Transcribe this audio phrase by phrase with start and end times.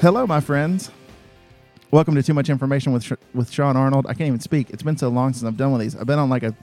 [0.00, 0.92] Hello, my friends.
[1.90, 4.06] Welcome to Too Much Information with with Sean Arnold.
[4.06, 4.70] I can't even speak.
[4.70, 5.96] It's been so long since I've done one of these.
[5.96, 6.54] I've been on like a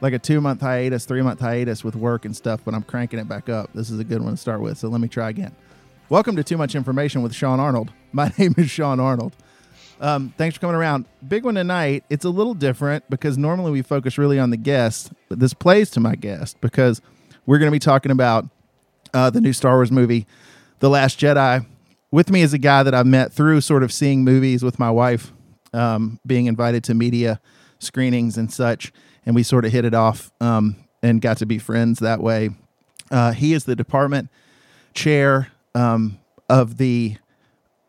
[0.00, 3.18] like a two month hiatus, three month hiatus with work and stuff, but I'm cranking
[3.18, 3.70] it back up.
[3.74, 4.78] This is a good one to start with.
[4.78, 5.52] So let me try again.
[6.10, 7.90] Welcome to Too Much Information with Sean Arnold.
[8.12, 9.34] My name is Sean Arnold.
[10.00, 11.06] Um, thanks for coming around.
[11.26, 12.04] Big one tonight.
[12.08, 15.90] It's a little different because normally we focus really on the guest, but this plays
[15.90, 17.02] to my guest because
[17.46, 18.46] we're going to be talking about
[19.12, 20.24] uh, the new Star Wars movie,
[20.78, 21.66] The Last Jedi.
[22.16, 24.90] With me is a guy that I've met through sort of seeing movies with my
[24.90, 25.34] wife,
[25.74, 27.42] um, being invited to media
[27.78, 28.90] screenings and such,
[29.26, 32.48] and we sort of hit it off um, and got to be friends that way.
[33.10, 34.30] Uh, he is the department
[34.94, 37.18] chair um, of the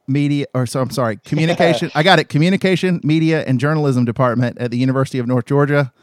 [0.09, 1.89] media, or so I'm sorry, communication.
[1.95, 2.27] I got it.
[2.27, 5.93] Communication, media, and journalism department at the University of North Georgia.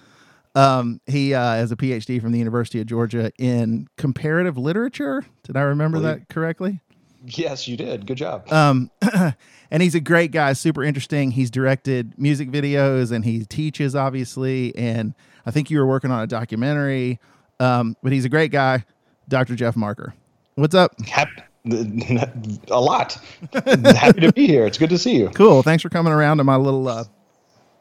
[0.54, 5.26] Um, he uh, has a PhD from the University of Georgia in comparative literature.
[5.42, 6.80] Did I remember Believe- that correctly?
[7.26, 8.06] Yes, you did.
[8.06, 8.50] Good job.
[8.52, 8.90] Um,
[9.70, 11.30] and he's a great guy, super interesting.
[11.30, 14.74] He's directed music videos and he teaches, obviously.
[14.76, 15.14] And
[15.46, 17.18] I think you were working on a documentary.
[17.60, 18.84] Um, but he's a great guy,
[19.28, 19.54] Dr.
[19.54, 20.14] Jeff Marker.
[20.56, 21.00] What's up?
[21.06, 23.18] Hap- a lot.
[23.54, 24.66] Happy to be here.
[24.66, 25.30] It's good to see you.
[25.30, 25.62] Cool.
[25.62, 27.04] Thanks for coming around to my little uh,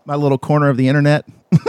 [0.05, 1.25] my little corner of the internet.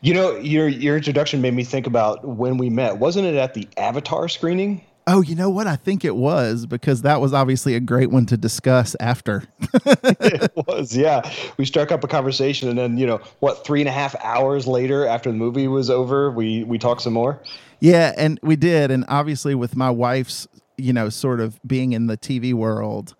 [0.00, 2.98] You know, your your introduction made me think about when we met.
[2.98, 4.84] Wasn't it at the Avatar screening?
[5.10, 5.66] Oh, you know what?
[5.66, 9.44] I think it was because that was obviously a great one to discuss after.
[9.72, 11.22] it was, yeah.
[11.56, 13.64] We struck up a conversation, and then you know, what?
[13.64, 17.14] Three and a half hours later, after the movie was over, we we talked some
[17.14, 17.40] more.
[17.80, 20.46] Yeah, and we did, and obviously with my wife's,
[20.76, 23.14] you know, sort of being in the TV world,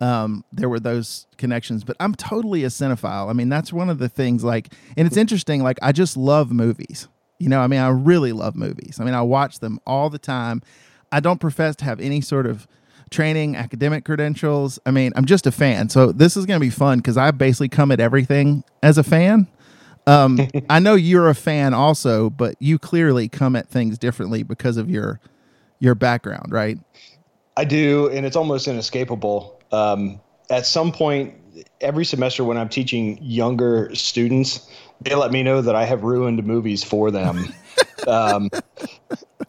[0.00, 1.84] um, there were those connections.
[1.84, 3.28] But I'm totally a cinephile.
[3.28, 4.42] I mean, that's one of the things.
[4.42, 5.62] Like, and it's interesting.
[5.62, 7.08] Like, I just love movies.
[7.38, 8.98] You know, I mean, I really love movies.
[8.98, 10.62] I mean, I watch them all the time.
[11.12, 12.66] I don't profess to have any sort of
[13.10, 14.78] training, academic credentials.
[14.84, 15.88] I mean, I'm just a fan.
[15.88, 19.04] So this is going to be fun because I basically come at everything as a
[19.04, 19.46] fan.
[20.06, 20.40] Um,
[20.70, 24.90] I know you're a fan also, but you clearly come at things differently because of
[24.90, 25.20] your
[25.78, 26.78] your background, right?
[27.56, 29.60] I do, and it's almost inescapable.
[29.72, 31.34] Um, at some point,
[31.80, 36.44] every semester when I'm teaching younger students, they let me know that I have ruined
[36.44, 37.52] movies for them.
[38.06, 38.50] um,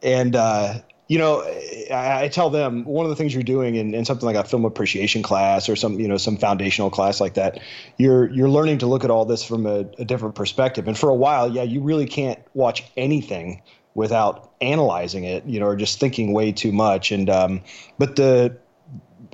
[0.02, 0.76] and, uh,
[1.08, 1.42] you know,
[1.90, 4.44] I, I tell them one of the things you're doing in, in something like a
[4.44, 7.60] film appreciation class or some, you know, some foundational class like that,
[7.98, 10.88] you're you're learning to look at all this from a, a different perspective.
[10.88, 13.62] And for a while, yeah, you really can't watch anything
[13.96, 17.12] without analyzing it, you know, or just thinking way too much.
[17.12, 17.62] And um,
[17.98, 18.56] but the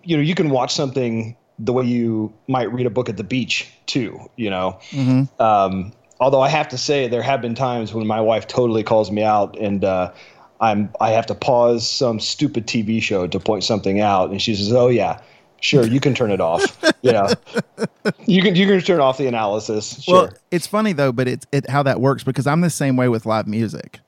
[0.03, 3.23] you know you can watch something the way you might read a book at the
[3.23, 4.19] beach too.
[4.35, 4.79] You know.
[4.91, 5.41] Mm-hmm.
[5.41, 9.09] Um, although I have to say there have been times when my wife totally calls
[9.09, 9.84] me out and.
[9.84, 10.11] Uh,
[10.63, 14.56] I'm I have to pause some stupid TV show to point something out, and she
[14.56, 15.19] says, "Oh yeah,
[15.62, 16.78] sure, you can turn it off.
[17.01, 17.28] you know,
[18.25, 20.02] you can you can turn off the analysis.
[20.03, 20.13] Sure.
[20.23, 23.09] Well, it's funny though, but it's it how that works because I'm the same way
[23.09, 24.00] with live music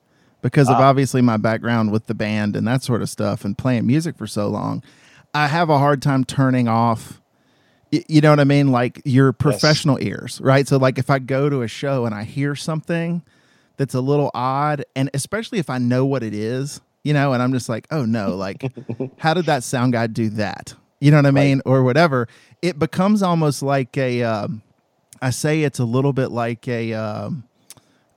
[0.42, 0.88] because of Ah.
[0.88, 4.26] obviously my background with the band and that sort of stuff and playing music for
[4.26, 4.82] so long.
[5.34, 7.20] I have a hard time turning off.
[7.90, 8.72] You know what I mean?
[8.72, 10.66] Like your professional ears, right?
[10.66, 13.22] So, like if I go to a show and I hear something
[13.76, 17.42] that's a little odd, and especially if I know what it is, you know, and
[17.42, 18.64] I'm just like, oh no, like,
[19.18, 20.74] how did that sound guy do that?
[21.00, 21.60] You know what I mean?
[21.66, 22.26] Or whatever.
[22.62, 24.62] It becomes almost like a, um,
[25.20, 27.44] I say it's a little bit like a, um,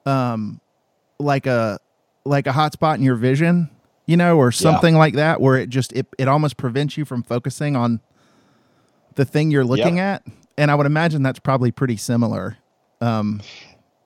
[0.05, 0.61] um,
[1.19, 1.79] like a,
[2.25, 3.69] like a hotspot in your vision,
[4.05, 7.21] you know, or something like that, where it just, it, it almost prevents you from
[7.21, 7.99] focusing on
[9.15, 10.23] the thing you're looking at.
[10.57, 12.57] And I would imagine that's probably pretty similar.
[13.01, 13.41] Um,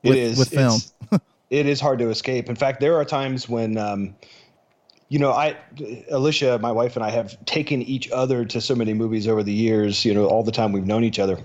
[0.01, 0.79] It with- is with film.
[1.53, 2.49] it's- hard to escape.
[2.49, 4.15] In fact, there are times when, um,
[5.09, 5.55] you know, I,
[6.09, 9.53] Alicia, my wife, and I have taken each other to so many movies over the
[9.53, 10.03] years.
[10.05, 11.37] You know, all the time we've known each other,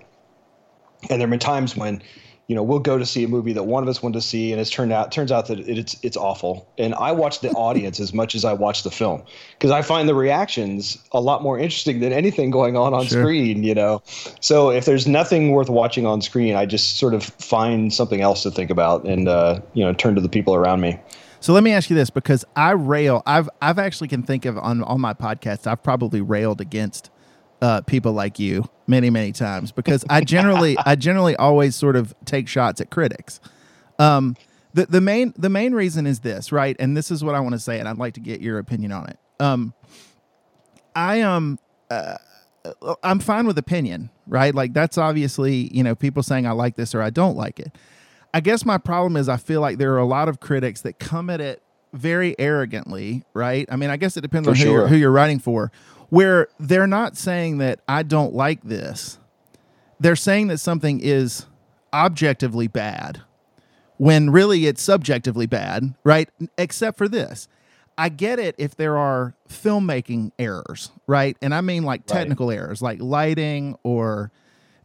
[1.03, 2.03] and there have been times when,
[2.49, 4.53] you know, we'll go to see a movie that one of us wanted to see,
[4.53, 6.67] and it's turned out turns out that it's it's awful.
[6.79, 9.23] And I watch the audience as much as I watch the film
[9.53, 13.23] because I find the reactions a lot more interesting than anything going on on Sure.
[13.23, 13.63] screen.
[13.65, 14.03] You know,
[14.41, 18.43] so if there's nothing worth watching on screen, I just sort of find something else
[18.45, 20.99] to think about and uh, you know turn to the people around me.
[21.41, 24.57] So let me ask you this because I rail I've I've actually can think of
[24.57, 27.11] on on my podcast I've probably railed against
[27.61, 32.15] uh, people like you many many times because I generally I generally always sort of
[32.25, 33.41] take shots at critics.
[33.99, 34.37] Um,
[34.75, 37.55] the the main the main reason is this right, and this is what I want
[37.55, 39.19] to say, and I'd like to get your opinion on it.
[39.41, 39.75] Um,
[40.95, 41.59] I am
[41.91, 42.17] uh,
[43.03, 44.55] I'm fine with opinion, right?
[44.55, 47.77] Like that's obviously you know people saying I like this or I don't like it.
[48.35, 50.99] I guess my problem is I feel like there are a lot of critics that
[50.99, 51.63] come at it
[51.93, 53.67] very arrogantly, right?
[53.71, 54.73] I mean, I guess it depends For on who, sure.
[54.73, 55.73] you're, who you're writing for,
[56.11, 59.19] where they're not saying that I don't like this.
[60.01, 61.47] They're saying that something is
[61.93, 63.23] objectively bad
[63.97, 66.29] when really it's subjectively bad, right?
[66.57, 67.49] Except for this.
[67.97, 71.37] I get it if there are filmmaking errors, right?
[71.43, 74.31] And I mean like technical errors, like lighting or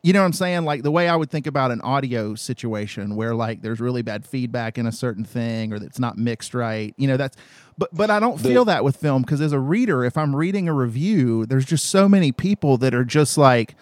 [0.04, 0.66] you know what I'm saying?
[0.66, 4.26] Like the way I would think about an audio situation where like there's really bad
[4.26, 6.94] feedback in a certain thing or it's not mixed right.
[6.98, 7.38] You know, that's
[7.78, 10.68] but but I don't feel that with film because as a reader, if I'm reading
[10.68, 13.76] a review, there's just so many people that are just like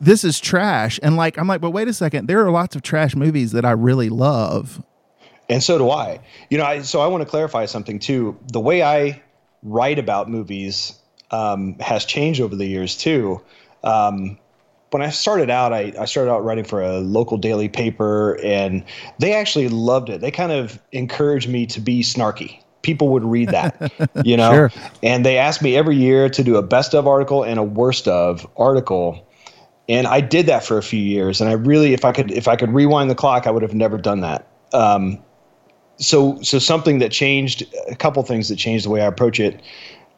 [0.00, 2.82] this is trash and like I'm like, but wait a second, there are lots of
[2.82, 4.82] trash movies that I really love.
[5.48, 6.18] And so do I.
[6.50, 8.36] You know, I, so I want to clarify something too.
[8.50, 9.22] The way I
[9.62, 10.98] write about movies
[11.30, 13.40] um, has changed over the years too.
[13.84, 14.38] Um,
[14.94, 18.84] when I started out, I, I started out writing for a local daily paper, and
[19.18, 20.20] they actually loved it.
[20.20, 22.62] They kind of encouraged me to be snarky.
[22.82, 23.92] People would read that,
[24.24, 24.72] you know, Sure.
[25.02, 28.06] and they asked me every year to do a best of article and a worst
[28.06, 29.26] of article
[29.88, 31.40] and I did that for a few years.
[31.40, 33.74] And I really, if I could, if I could rewind the clock, I would have
[33.74, 34.46] never done that.
[34.72, 35.18] Um,
[35.96, 39.60] so, so something that changed, a couple things that changed the way I approach it.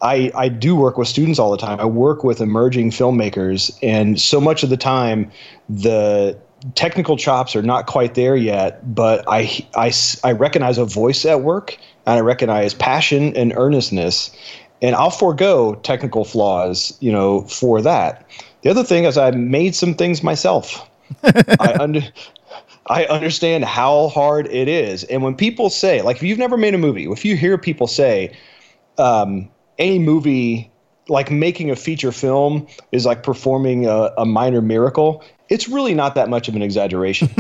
[0.03, 1.81] I, I do work with students all the time.
[1.81, 5.31] I work with emerging filmmakers, and so much of the time,
[5.69, 6.39] the
[6.75, 8.95] technical chops are not quite there yet.
[8.95, 9.93] But I, I,
[10.25, 14.31] I recognize a voice at work, and I recognize passion and earnestness,
[14.83, 18.29] and I'll forego technical flaws, you know, for that.
[18.63, 20.89] The other thing is I made some things myself.
[21.23, 22.03] I under,
[22.89, 25.05] I understand how hard it is.
[25.05, 27.87] And when people say, like, if you've never made a movie, if you hear people
[27.87, 28.37] say,
[28.99, 30.71] um, any movie,
[31.09, 36.15] like making a feature film, is like performing a, a minor miracle, it's really not
[36.17, 37.31] that much of an exaggeration.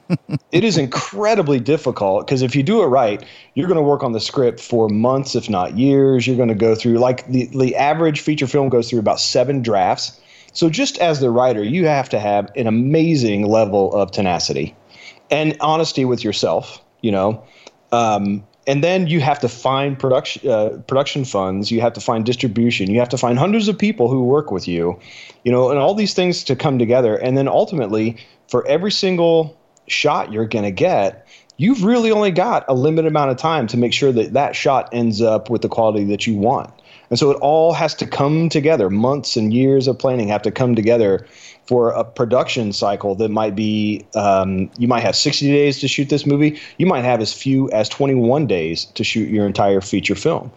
[0.52, 3.22] it is incredibly difficult because if you do it right,
[3.54, 6.26] you're going to work on the script for months, if not years.
[6.26, 9.60] You're going to go through, like, the, the average feature film goes through about seven
[9.62, 10.18] drafts.
[10.52, 14.74] So, just as the writer, you have to have an amazing level of tenacity
[15.30, 17.44] and honesty with yourself, you know.
[17.92, 21.72] Um, and then you have to find production uh, production funds.
[21.72, 22.88] You have to find distribution.
[22.88, 24.96] You have to find hundreds of people who work with you,
[25.42, 27.16] you know, and all these things to come together.
[27.16, 29.58] And then ultimately, for every single
[29.88, 31.26] shot you're going to get,
[31.56, 34.88] you've really only got a limited amount of time to make sure that that shot
[34.92, 36.72] ends up with the quality that you want.
[37.10, 38.88] And so it all has to come together.
[38.88, 41.26] Months and years of planning have to come together
[41.70, 46.08] for a production cycle that might be um, you might have 60 days to shoot
[46.08, 46.58] this movie.
[46.78, 50.50] You might have as few as 21 days to shoot your entire feature film.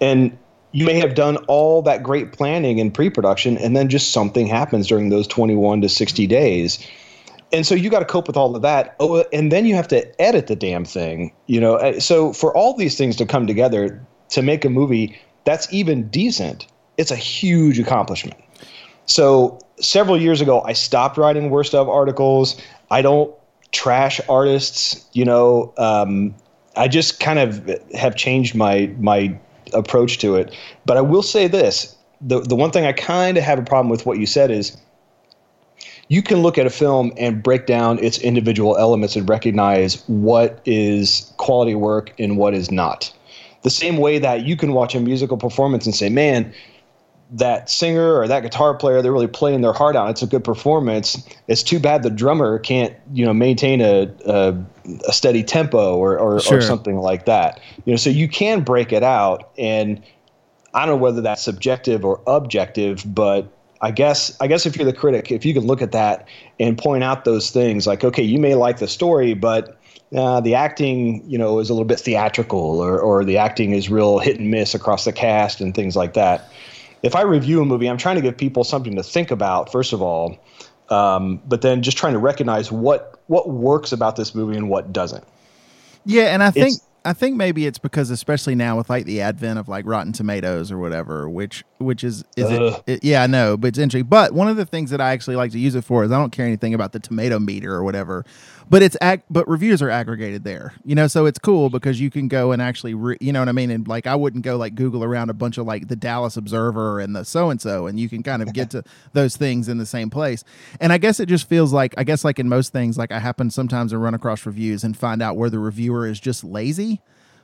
[0.00, 0.38] And
[0.70, 4.86] you may have done all that great planning and pre-production and then just something happens
[4.86, 6.78] during those 21 to 60 days
[7.52, 9.86] and so you got to cope with all of that oh and then you have
[9.86, 13.46] to edit the damn thing you know Uh, so for all these things to come
[13.46, 16.66] together to make a movie that's even decent
[16.96, 18.40] it's a huge accomplishment
[19.06, 22.60] so several years ago i stopped writing worst of articles
[22.90, 23.32] i don't
[23.72, 26.34] trash artists you know um,
[26.76, 29.36] i just kind of have changed my my
[29.72, 30.54] approach to it
[30.86, 33.88] but i will say this the, the one thing i kind of have a problem
[33.88, 34.76] with what you said is
[36.08, 40.60] you can look at a film and break down its individual elements and recognize what
[40.64, 43.12] is quality work and what is not.
[43.62, 46.52] The same way that you can watch a musical performance and say, man,
[47.34, 50.08] that singer or that guitar player, they're really playing their heart out.
[50.08, 51.22] It's a good performance.
[51.48, 54.56] It's too bad the drummer can't, you know, maintain a, a,
[55.08, 56.58] a steady tempo or, or, Sure.
[56.58, 57.60] or something like that.
[57.84, 60.00] You know, so you can break it out and
[60.74, 63.48] I don't know whether that's subjective or objective, but
[63.80, 66.26] I guess I guess if you're the critic, if you can look at that
[66.58, 69.78] and point out those things, like okay, you may like the story, but
[70.16, 73.90] uh, the acting, you know, is a little bit theatrical, or or the acting is
[73.90, 76.50] real hit and miss across the cast and things like that.
[77.04, 79.92] If I review a movie, I'm trying to give people something to think about first
[79.92, 80.38] of all,
[80.88, 84.92] um, but then just trying to recognize what what works about this movie and what
[84.92, 85.24] doesn't.
[86.06, 89.20] Yeah, and I think It's- I think maybe it's because especially now with like the
[89.20, 93.26] advent of like Rotten Tomatoes or whatever, which which is is it, it- yeah I
[93.26, 94.08] know, but it's interesting.
[94.08, 96.18] But one of the things that I actually like to use it for is I
[96.18, 98.24] don't care anything about the tomato meter or whatever,
[98.70, 102.10] but it's ag- but reviews are aggregated there, you know, so it's cool because you
[102.10, 104.56] can go and actually re- you know what I mean, and like I wouldn't go
[104.56, 107.86] like Google around a bunch of like the Dallas Observer and the so and so,
[107.86, 110.44] and you can kind of get to those things in the same place.
[110.80, 113.18] And I guess it just feels like I guess like in most things, like I
[113.18, 117.00] happen sometimes to run across reviews and find out where the reviewer is just lazy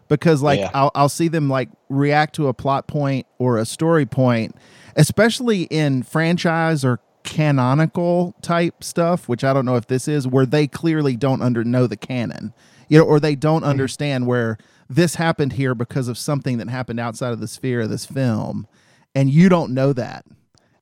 [0.08, 0.70] because like Yeah.
[0.74, 4.56] I'll, I'll see them like react to a plot point or a story point
[4.96, 10.46] especially in franchise or canonical type stuff which i don't know if this is where
[10.46, 12.52] they clearly don't under know the canon
[12.88, 13.68] you know or they don't hmm.
[13.68, 14.58] understand where
[14.90, 18.66] this happened here because of something that happened outside of the sphere of this film,
[19.14, 20.26] and you don't know that.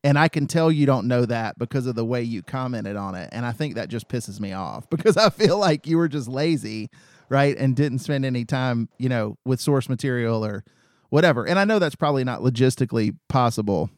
[0.02, 3.14] And I can tell you don't know that because of the way you commented on
[3.14, 3.28] it.
[3.32, 6.26] And I think that just pisses me off because I feel like you were just
[6.26, 6.88] lazy,
[7.28, 7.56] right?
[7.56, 10.64] And didn't spend any time, you know, with source material or
[11.10, 11.46] whatever.
[11.46, 13.90] And I know that's probably not logistically possible.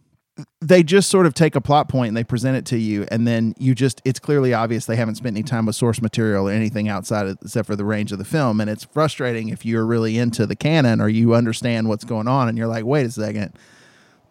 [0.62, 3.26] They just sort of take a plot point and they present it to you, and
[3.26, 6.52] then you just, it's clearly obvious they haven't spent any time with source material or
[6.52, 8.60] anything outside of, except for the range of the film.
[8.60, 12.48] And it's frustrating if you're really into the canon or you understand what's going on
[12.48, 13.52] and you're like, wait a second.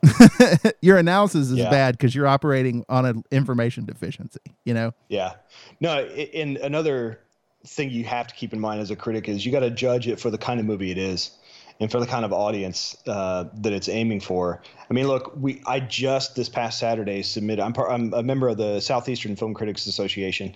[0.82, 1.70] your analysis is Yeah.
[1.70, 4.94] bad because you're operating on an information deficiency, you know?
[5.10, 5.34] Yeah.
[5.82, 7.20] No, and another
[7.68, 10.08] thing you have to keep in mind as a critic is you got to judge
[10.08, 11.32] it for the kind of movie it is
[11.80, 14.62] and for the kind of audience uh, that it's aiming for.
[14.90, 17.64] I mean, look, we I just this past Saturday submitted.
[17.64, 20.56] I'm part, I'm a member of the Southeastern Film Critics Association,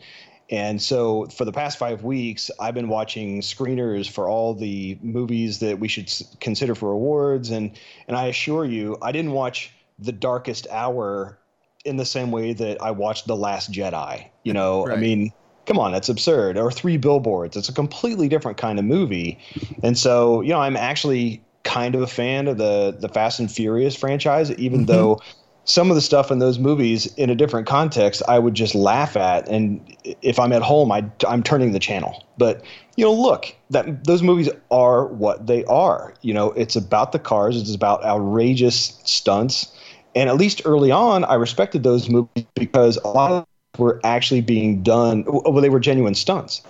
[0.50, 5.60] and so for the past five weeks, I've been watching screeners for all the movies
[5.60, 7.77] that we should s- consider for awards, and
[8.08, 11.39] and I assure you, I didn't watch The Darkest Hour
[11.86, 14.30] in the same way that I watched The Last Jedi.
[14.44, 14.98] You know, Right.
[14.98, 15.32] I mean,
[15.65, 16.58] come on, that's absurd.
[16.58, 17.55] Or Three Billboards.
[17.55, 19.39] It's a completely different kind of movie.
[19.82, 23.51] And so, you know, I'm actually kind of a fan of the the Fast and
[23.51, 24.88] Furious franchise, even mm-hmm.
[24.88, 25.20] though
[25.65, 29.15] some of the stuff in those movies in a different context I would just laugh
[29.15, 32.25] at and if I'm at home I I'm turning the channel.
[32.38, 32.63] But
[32.98, 36.13] you know, look, that those movies are what they are.
[36.22, 39.74] You know, it's about the cars, it's about outrageous stunts.
[40.15, 44.42] And at least early on, I respected those movies because a lot of were actually
[44.42, 46.62] being done well, they were genuine stunts.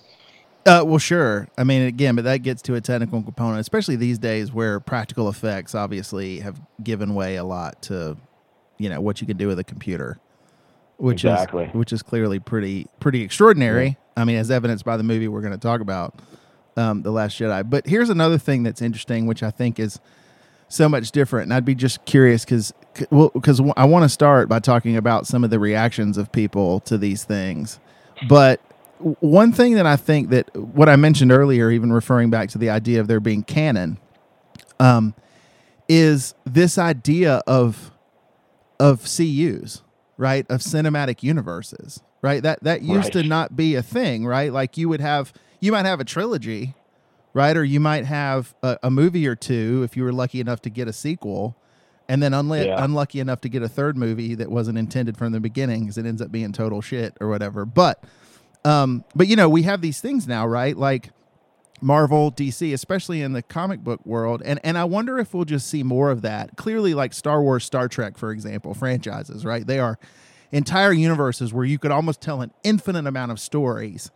[0.66, 1.50] Uh, well, sure.
[1.58, 5.28] I mean, again, but that gets to a technical component, especially these days where practical
[5.28, 8.16] effects obviously have given way a lot to,
[8.78, 10.20] you know, what you can do with a computer,
[10.98, 11.66] which Exactly.
[11.66, 13.98] is which is clearly pretty pretty extraordinary.
[14.16, 16.22] I mean, as evidenced by the movie we're going to talk about,
[16.78, 17.70] um, the Last Jedi.
[17.70, 20.00] But here's another thing that's interesting, which I think is
[20.74, 22.74] so much different, and I'd be just curious because
[23.10, 26.80] well, because I want to start by talking about some of the reactions of people
[26.82, 27.80] to these things,
[28.28, 28.60] but
[29.20, 32.70] one thing that I think that what I mentioned earlier, even referring back to the
[32.70, 33.98] idea of there being canon,
[34.80, 35.14] um,
[35.90, 37.92] is this idea of
[38.80, 39.84] of CUs,
[40.18, 40.46] right?
[40.50, 42.42] Of cinematic universes, right?
[42.42, 44.52] That that used to not be a thing, right?
[44.52, 46.74] Like you would have, you might have a trilogy,
[47.34, 47.56] right?
[47.58, 50.70] Or you might have a, a movie or two if you were lucky enough to
[50.70, 51.56] get a sequel,
[52.10, 52.84] and then unli- Yeah.
[52.84, 56.06] unlucky enough to get a third movie that wasn't intended from the beginning because it
[56.06, 57.66] ends up being total shit or whatever.
[57.66, 58.04] But
[58.66, 60.76] um, but you know, we have these things now, right?
[60.78, 61.10] Like
[61.82, 65.68] Marvel, DC, especially in the comic book world, and and I wonder if we'll just
[65.68, 66.56] see more of that.
[66.56, 69.66] Clearly, like Star Wars, Star Trek, for example, franchises, right?
[69.68, 69.98] They are
[70.52, 74.12] entire universes where you could almost tell an infinite amount of stories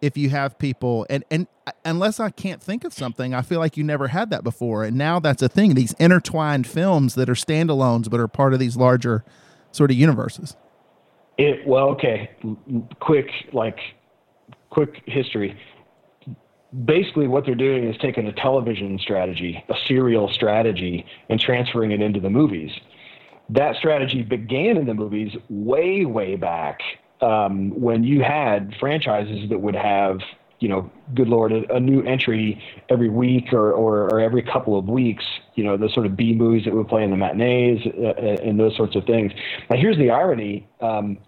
[0.00, 1.46] if you have people and and
[1.84, 4.96] unless I can't think of something, I feel like you never had that before, and
[4.96, 5.74] now that's a thing.
[5.74, 9.24] These intertwined films that are standalones but are part of these larger
[9.72, 10.56] sort of universes.
[11.38, 12.30] It well, okay.
[13.00, 13.78] Quick, like,
[14.70, 15.58] quick history.
[16.84, 22.00] Basically, what they're doing is taking a television strategy, a serial strategy, and transferring it
[22.00, 22.70] into the movies.
[23.48, 26.80] That strategy began in the movies way, way back
[27.20, 30.18] um, when you had franchises that would have,
[30.60, 34.78] you know, good lord, a, a new entry every week or, or, or every couple
[34.78, 35.24] of weeks.
[35.54, 38.36] You know, the sort of B movies that would play in the matinees uh, uh,
[38.42, 39.32] and those sorts of things.
[39.70, 40.68] Now, here's the irony.
[40.80, 41.18] Um,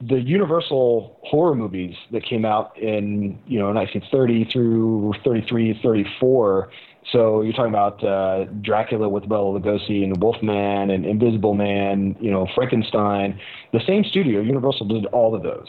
[0.00, 6.68] the Universal horror movies that came out in you know 1930 through 33, 34.
[7.12, 12.30] So you're talking about uh, Dracula with Bela Lugosi and Wolfman and Invisible Man, you
[12.30, 13.38] know Frankenstein.
[13.72, 15.68] The same studio, Universal, did all of those.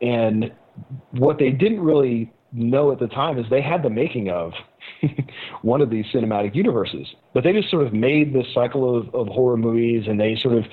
[0.00, 0.52] And
[1.10, 4.52] what they didn't really know at the time is they had the making of
[5.62, 7.06] one of these cinematic universes.
[7.34, 10.56] But they just sort of made this cycle of, of horror movies and they sort
[10.56, 10.64] of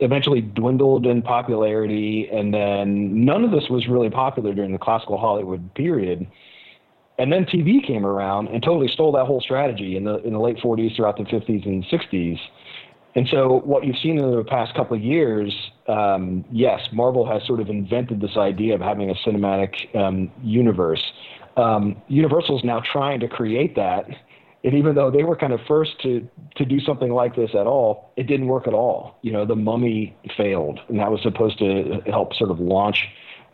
[0.00, 2.28] eventually dwindled in popularity.
[2.32, 6.26] And then none of this was really popular during the classical Hollywood period.
[7.18, 10.38] And then TV came around and totally stole that whole strategy in the in the
[10.38, 12.38] late 40s, throughout the 50s and 60s.
[13.14, 15.52] And so, what you've seen in the past couple of years,
[15.88, 21.02] um, yes, Marvel has sort of invented this idea of having a cinematic um, universe.
[21.56, 24.06] Um, Universal's now trying to create that,
[24.62, 27.66] and even though they were kind of first to to do something like this at
[27.66, 29.16] all, it didn't work at all.
[29.22, 33.08] You know, the Mummy failed, and that was supposed to help sort of launch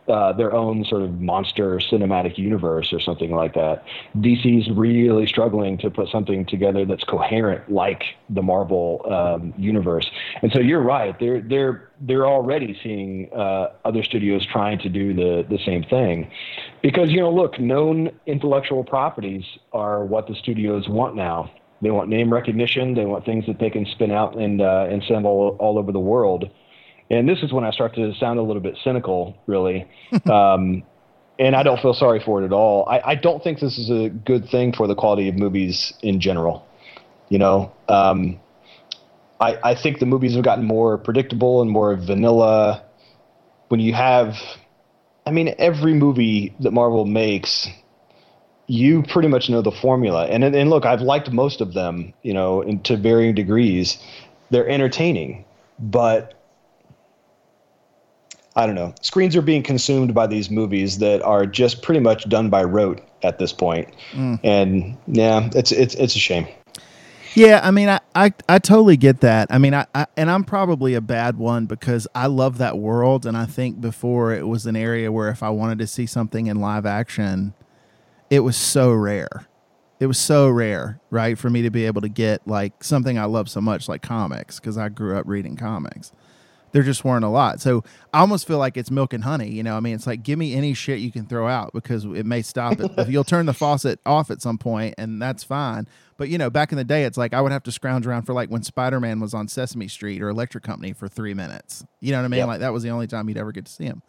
[0.07, 3.83] uh, their own sort of monster cinematic universe or something like that.
[4.17, 10.09] DC's really struggling to put something together that's coherent like the Marvel um, universe.
[10.41, 15.13] And so you're right; they're they're they're already seeing uh, other studios trying to do
[15.13, 16.29] the the same thing,
[16.81, 19.43] because you know, look, known intellectual properties
[19.73, 21.51] are what the studios want now.
[21.81, 22.93] They want name recognition.
[22.93, 25.91] They want things that they can spin out and uh, and send all all over
[25.91, 26.49] the world
[27.09, 29.87] and this is when I start to sound a little bit cynical, really.
[30.31, 30.83] um,
[31.37, 32.87] and I don't feel sorry for it at all.
[32.87, 36.19] I, I, don't think this is a good thing for the quality of movies in
[36.21, 36.65] general.
[37.29, 38.39] You know, um,
[39.39, 42.83] I, I think the movies have gotten more predictable and more vanilla.
[43.67, 44.35] When you have,
[45.25, 47.67] I mean, every movie that Marvel makes,
[48.67, 50.25] you pretty much know the formula.
[50.27, 53.97] And and look, I've liked most of them, you know, in, to varying degrees.
[54.51, 55.45] They're entertaining,
[55.79, 56.34] but
[58.55, 58.93] I don't know.
[59.01, 63.01] Screens are being consumed by these movies that are just pretty much done by rote
[63.21, 63.93] at this point.
[64.13, 64.39] Mm.
[64.43, 66.47] And yeah, it's it's it's a shame.
[67.33, 69.49] Yeah, I mean, I, I, I totally get that.
[69.51, 73.25] I mean, I, I, and I'm probably a bad one because I love that world,
[73.25, 76.47] and I think before it was an area where if I wanted to see something
[76.47, 77.53] in live action,
[78.29, 79.47] it was so rare.
[79.99, 83.25] It was so rare, right, for me to be able to get like something I
[83.25, 86.13] love so much, like comics, because I grew up reading comics
[86.75, 87.61] there just weren't a lot.
[87.61, 89.49] So I almost feel like it's milk and honey.
[89.49, 92.03] You know, I mean, it's like give me any shit you can throw out because
[92.03, 92.91] it may stop it.
[92.97, 95.87] if you'll turn the faucet off at some point, and that's fine.
[96.17, 98.23] But you know, back in the day, it's like I would have to scrounge around
[98.23, 101.85] for like when Spider Man was on Sesame Street or Electric Company for three minutes.
[102.01, 102.39] You know what I mean?
[102.39, 102.47] Yep.
[102.47, 104.01] Like that was the only time you'd ever get to see him.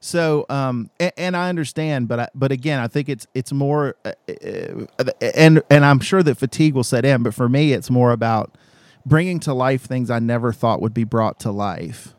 [0.00, 3.96] So, um, and, and, I understand, but I, but again, I think it's it's more,
[4.04, 5.04] uh, uh,
[5.34, 7.22] and and I'm sure that fatigue will set in.
[7.22, 8.54] But for me, it's more about
[9.04, 12.14] bringing to life things I never thought would be brought to life.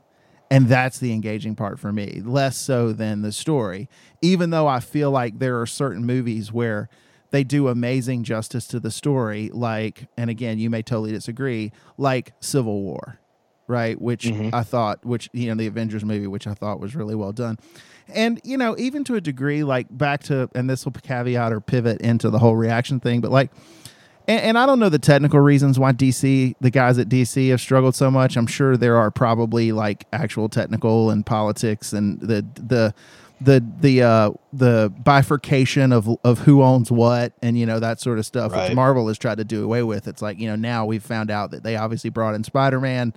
[0.51, 3.89] And that's the engaging part for me, less so than the story.
[4.21, 6.89] Even though I feel like there are certain movies where
[7.31, 12.33] they do amazing justice to the story, like, and again, you may totally disagree, like
[12.39, 13.17] Civil War,
[13.67, 13.99] right?
[13.99, 14.53] Which mm-hmm.
[14.53, 17.57] I thought, which, you know, the Avengers movie, which I thought was really well done.
[18.13, 21.61] And, you know, even to a degree, like back to, and this will caveat or
[21.61, 23.49] pivot into the whole reaction thing, but like,
[24.27, 27.61] and, and, I don't know the technical reasons why DC, the guys at DC have
[27.61, 28.37] struggled so much.
[28.37, 32.93] I'm sure there are probably like actual technical and politics and the the
[33.41, 38.19] the the uh, the bifurcation of of who owns what and you know that sort
[38.19, 38.69] of stuff, right.
[38.69, 40.07] which Marvel has tried to do away with.
[40.07, 43.13] It's like you know now we've found out that they obviously brought in Spider Man,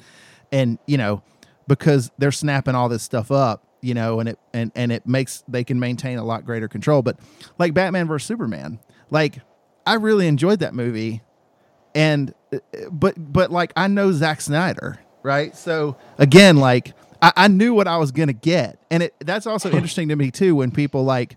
[0.50, 1.22] and you know
[1.68, 5.44] because they're snapping all this stuff up, you know, and it and and it makes
[5.46, 7.02] they can maintain a lot greater control.
[7.02, 7.18] But
[7.58, 9.38] like Batman versus Superman, like
[9.86, 11.22] I really enjoyed that movie,
[11.94, 12.58] and uh,
[12.90, 15.56] but but like I know Zack Snyder, right?
[15.56, 19.70] So again, like I, I knew what I was gonna get, and it that's also
[19.72, 21.36] interesting to me too when people like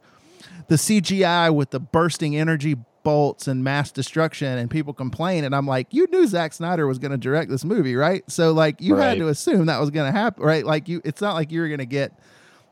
[0.67, 5.65] the CGI with the bursting energy bolts and mass destruction and people complain and I'm
[5.65, 8.95] like you knew Zack Snyder was going to direct this movie right so like you
[8.95, 9.07] right.
[9.07, 11.62] had to assume that was going to happen right like you it's not like you
[11.62, 12.12] were going to get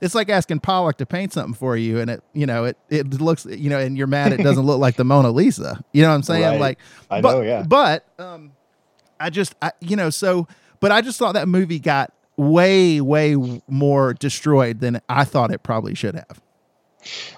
[0.02, 3.22] it's like asking Pollock to paint something for you, and it you know it it
[3.22, 5.84] looks you know, and you're mad it doesn't look like the Mona Lisa.
[5.92, 6.44] You know what I'm saying?
[6.44, 6.60] Right.
[6.60, 6.80] Like,
[7.10, 7.64] I but, know, yeah.
[7.64, 8.52] But um,
[9.20, 10.48] I just I, you know so,
[10.80, 13.36] but I just thought that movie got way way
[13.68, 16.42] more destroyed than I thought it probably should have.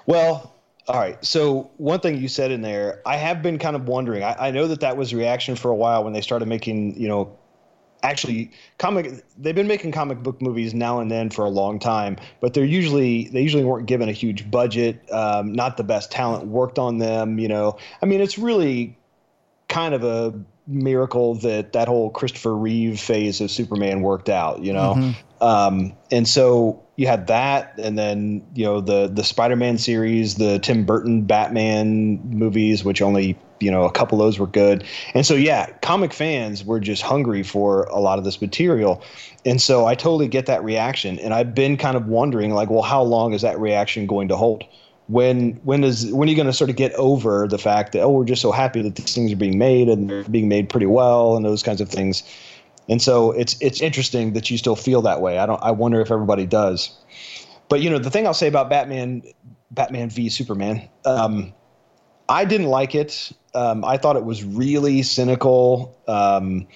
[0.06, 0.54] Well,
[0.88, 1.24] all right.
[1.24, 4.24] So one thing you said in there, I have been kind of wondering.
[4.24, 7.06] I, I, know that that was reaction for a while when they started making, you
[7.06, 7.38] know,
[8.02, 12.16] actually comic they've been making comic book movies now and then for a long time
[12.40, 16.46] but they're usually they usually weren't given a huge budget um, not the best talent
[16.46, 18.96] worked on them you know i mean it's really
[19.68, 20.34] kind of a
[20.66, 25.44] miracle that that whole christopher reeve phase of superman worked out you know mm-hmm.
[25.44, 30.58] um, and so you had that and then you know the the spider-man series the
[30.60, 34.84] tim burton batman movies which only you know a couple of those were good.
[35.14, 39.02] And so yeah comic fans were just hungry for a lot of this material.
[39.44, 41.18] And so i totally get that reaction.
[41.18, 44.36] And i've been kind of wondering like well how long is that reaction going to
[44.36, 44.64] hold?
[45.08, 48.02] When when is when are you going to sort of get over the fact that
[48.02, 50.68] oh we're just so happy that these things are being made and they're being made
[50.68, 52.22] pretty well and those kinds of things.
[52.88, 55.38] And so it's it's interesting that you still feel that way.
[55.38, 56.96] I don't i wonder if everybody does.
[57.68, 59.22] But you know the thing i'll say about batman
[59.70, 61.52] batman v superman um,
[62.30, 63.32] I didn't like it.
[63.54, 66.66] Um, I thought it was really cynical, um,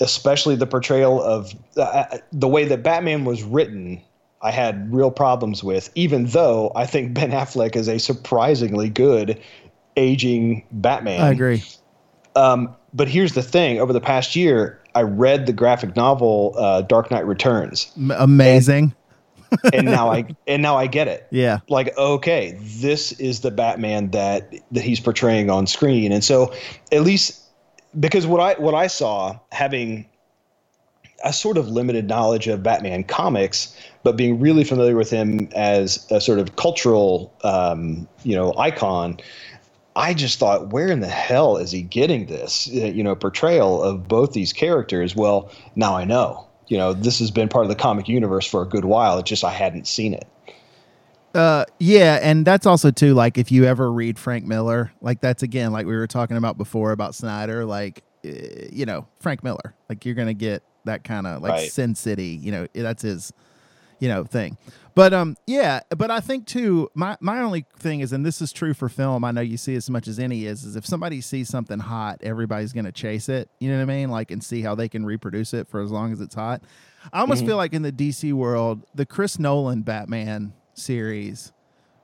[0.00, 4.02] especially the portrayal of uh, the way that Batman was written.
[4.42, 9.40] I had real problems with, even though I think Ben Affleck is a surprisingly good
[9.96, 11.22] aging Batman.
[11.22, 11.64] I agree.
[12.36, 16.82] Um, but here's the thing: over the past year, I read the graphic novel uh,
[16.82, 17.90] Dark Knight Returns.
[18.18, 18.94] amazing.
[19.72, 21.26] And now I and now I get it.
[21.30, 21.60] Yeah.
[21.68, 26.12] Like okay, this is the Batman that that he's portraying on screen.
[26.12, 26.52] And so
[26.90, 27.40] at least
[27.98, 30.06] because what I what I saw having
[31.24, 36.06] a sort of limited knowledge of Batman comics, but being really familiar with him as
[36.10, 39.18] a sort of cultural, um, you know, icon.
[39.94, 44.08] I just thought, where in the hell is he getting this, you know, portrayal of
[44.08, 45.14] both these characters?
[45.14, 46.46] Well, now I know.
[46.68, 49.18] You know, this has been part of the comic universe for a good while.
[49.18, 50.26] It's just I hadn't seen it.
[51.34, 55.42] Uh, yeah, and that's also too like if you ever read Frank Miller, like that's
[55.42, 58.28] again like we were talking about before about Snyder, like uh,
[58.70, 61.70] you know Frank Miller, like you're gonna get that kind of like Right.
[61.70, 63.32] Sin City, you know, that's his,
[64.02, 64.58] you know, thing.
[64.96, 68.52] But um, yeah, but I think too, my my only thing is, and this is
[68.52, 69.24] true for film.
[69.24, 72.18] I know you see as much as any is, is if somebody sees something hot,
[72.20, 73.48] everybody's gonna chase it.
[73.60, 74.10] You know what I mean?
[74.10, 76.62] Like and see how they can reproduce it for as long as it's hot.
[77.12, 81.52] I almost feel like in the DC world, the Chris Nolan Batman series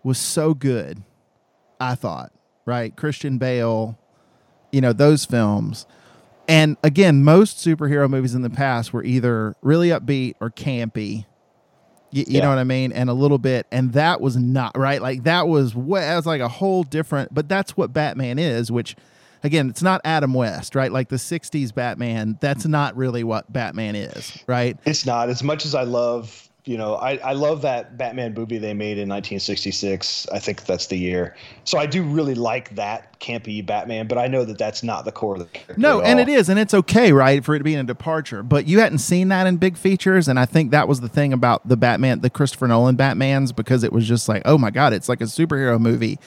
[0.05, 1.03] was so good.
[1.81, 2.33] I thought,
[2.65, 2.95] right?
[2.95, 3.99] Christian Bale,
[4.71, 5.85] you know, those films.
[6.47, 11.27] And again, most superhero movies in the past were either really upbeat or campy.
[12.11, 12.93] You, you know what I mean?
[12.93, 15.01] And a little bit, and that was not right.
[15.01, 17.35] Like that was way, that was like a whole different.
[17.35, 18.73] But that's what Batman is.
[18.73, 18.97] Which,
[19.45, 20.91] again, it's not Adam West, right?
[20.91, 22.39] Like the '60s Batman.
[22.41, 24.79] That's not really what Batman is, right?
[24.87, 26.48] It's not as much as I love.
[26.69, 30.29] You know, I, I love that Batman movie they made in 1966.
[30.31, 31.35] I think that's the year.
[31.65, 35.11] So I do really like that campy Batman, but I know that that's not the
[35.11, 35.77] core of the character.
[35.79, 36.29] No, and all.
[36.29, 38.43] it is, and it's okay, right, for it to be in a departure.
[38.43, 41.33] But you hadn't seen that in big features, and I think that was the thing
[41.33, 44.93] about the Batman, the Christopher Nolan Batman's, because it was just like, oh my god,
[44.93, 46.19] it's like a superhero movie,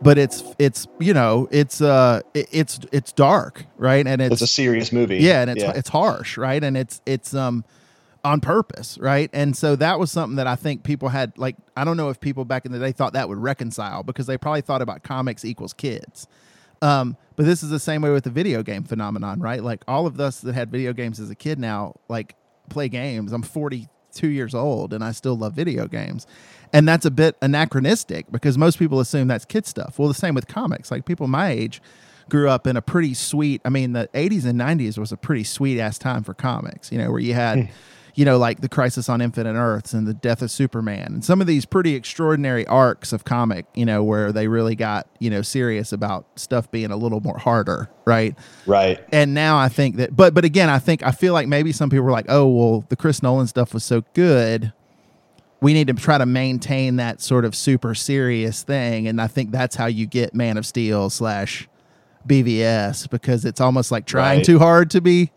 [0.00, 4.46] but it's it's you know it's uh it's it's dark, right, and it's, It's a
[4.46, 5.18] serious movie.
[5.18, 7.62] yeah, and it's it's harsh, right, and it's it's um
[8.24, 9.30] on purpose, right?
[9.32, 12.20] And so that was something that I think people had like I don't know if
[12.20, 15.44] people back in the day thought that would reconcile because they probably thought about comics
[15.44, 16.26] equals kids.
[16.82, 19.62] Um, but this is the same way with the video game phenomenon, right?
[19.62, 22.34] Like all of us that had video games as a kid now, like
[22.68, 23.32] play games.
[23.32, 26.26] I'm 42 years old and I still love video games.
[26.72, 29.98] And that's a bit anachronistic because most people assume that's kid stuff.
[29.98, 30.90] Well, the same with comics.
[30.90, 31.80] Like people my age
[32.28, 35.44] grew up in a pretty sweet, I mean, the 80s and 90s was a pretty
[35.44, 37.70] sweet ass time for comics, you know, where you had
[38.14, 41.40] you know, like the Crisis on Infinite Earths and the Death of Superman, and some
[41.40, 45.40] of these pretty extraordinary arcs of comic, you know, where they really got you know
[45.42, 48.36] serious about stuff being a little more harder, right?
[48.66, 49.00] Right.
[49.12, 51.88] And now I think that, but but again, I think I feel like maybe some
[51.90, 54.72] people were like, oh well, the Chris Nolan stuff was so good,
[55.62, 59.52] we need to try to maintain that sort of super serious thing, and I think
[59.52, 61.66] that's how you get Man of Steel slash
[62.28, 64.44] BVS because it's almost like trying Right.
[64.46, 65.30] too hard to be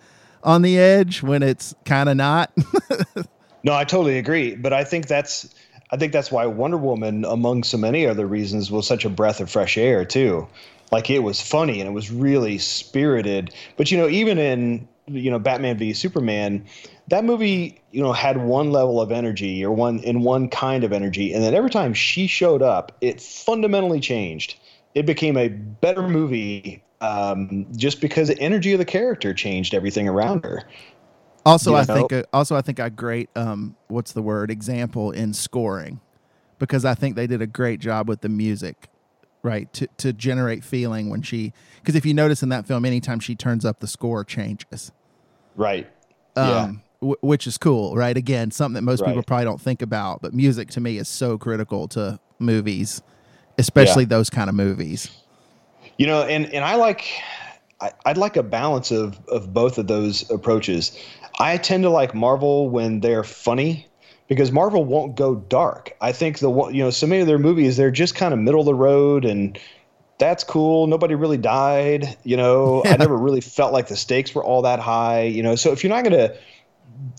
[0.45, 2.51] on the edge when it's kind of not.
[3.65, 4.55] No, I totally agree.
[4.55, 5.53] But I think that's
[5.91, 9.41] I think that's why Wonder Woman, among so many other reasons, was such a breath
[9.41, 10.47] of fresh air too.
[10.91, 13.53] Like it was funny and it was really spirited.
[13.75, 16.63] But you know, even in you know Batman v Superman,
[17.08, 20.93] that movie you know had one level of energy or one in one kind of
[20.93, 24.60] energy, and then every time she showed up, it fundamentally changed.
[24.93, 30.08] It became a better movie um, just because the energy of the character changed everything
[30.08, 30.63] around her.
[31.45, 31.93] Also, You I know?
[31.93, 35.99] think uh, also I think a great um, what's the word example in scoring,
[36.58, 38.89] because I think they did a great job with the music,
[39.43, 39.71] right?
[39.73, 43.36] To to generate feeling when she because if you notice in that film, anytime she
[43.36, 44.91] turns up, the score changes,
[45.55, 45.88] Right.
[46.36, 48.17] um, w- which is cool, right?
[48.17, 51.38] Again, something that most people probably don't think about, but music to me is so
[51.38, 53.03] critical to movies,
[53.60, 55.12] especially those kind of movies.
[55.97, 57.05] You know, and and I like
[57.81, 60.97] I, I'd like a balance of of both of those approaches.
[61.39, 63.88] I tend to like Marvel when they're funny
[64.27, 65.95] because Marvel won't go dark.
[66.01, 68.62] I think the you know so many of their movies they're just kind of middle
[68.62, 69.60] of the road and
[70.17, 70.88] that's cool.
[70.88, 72.17] Nobody really died.
[72.23, 75.23] You know, I never really felt like the stakes were all that high.
[75.23, 76.34] You know, so if you're not gonna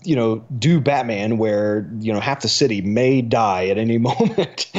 [0.03, 4.71] you know, do Batman where, you know, half the city may die at any moment.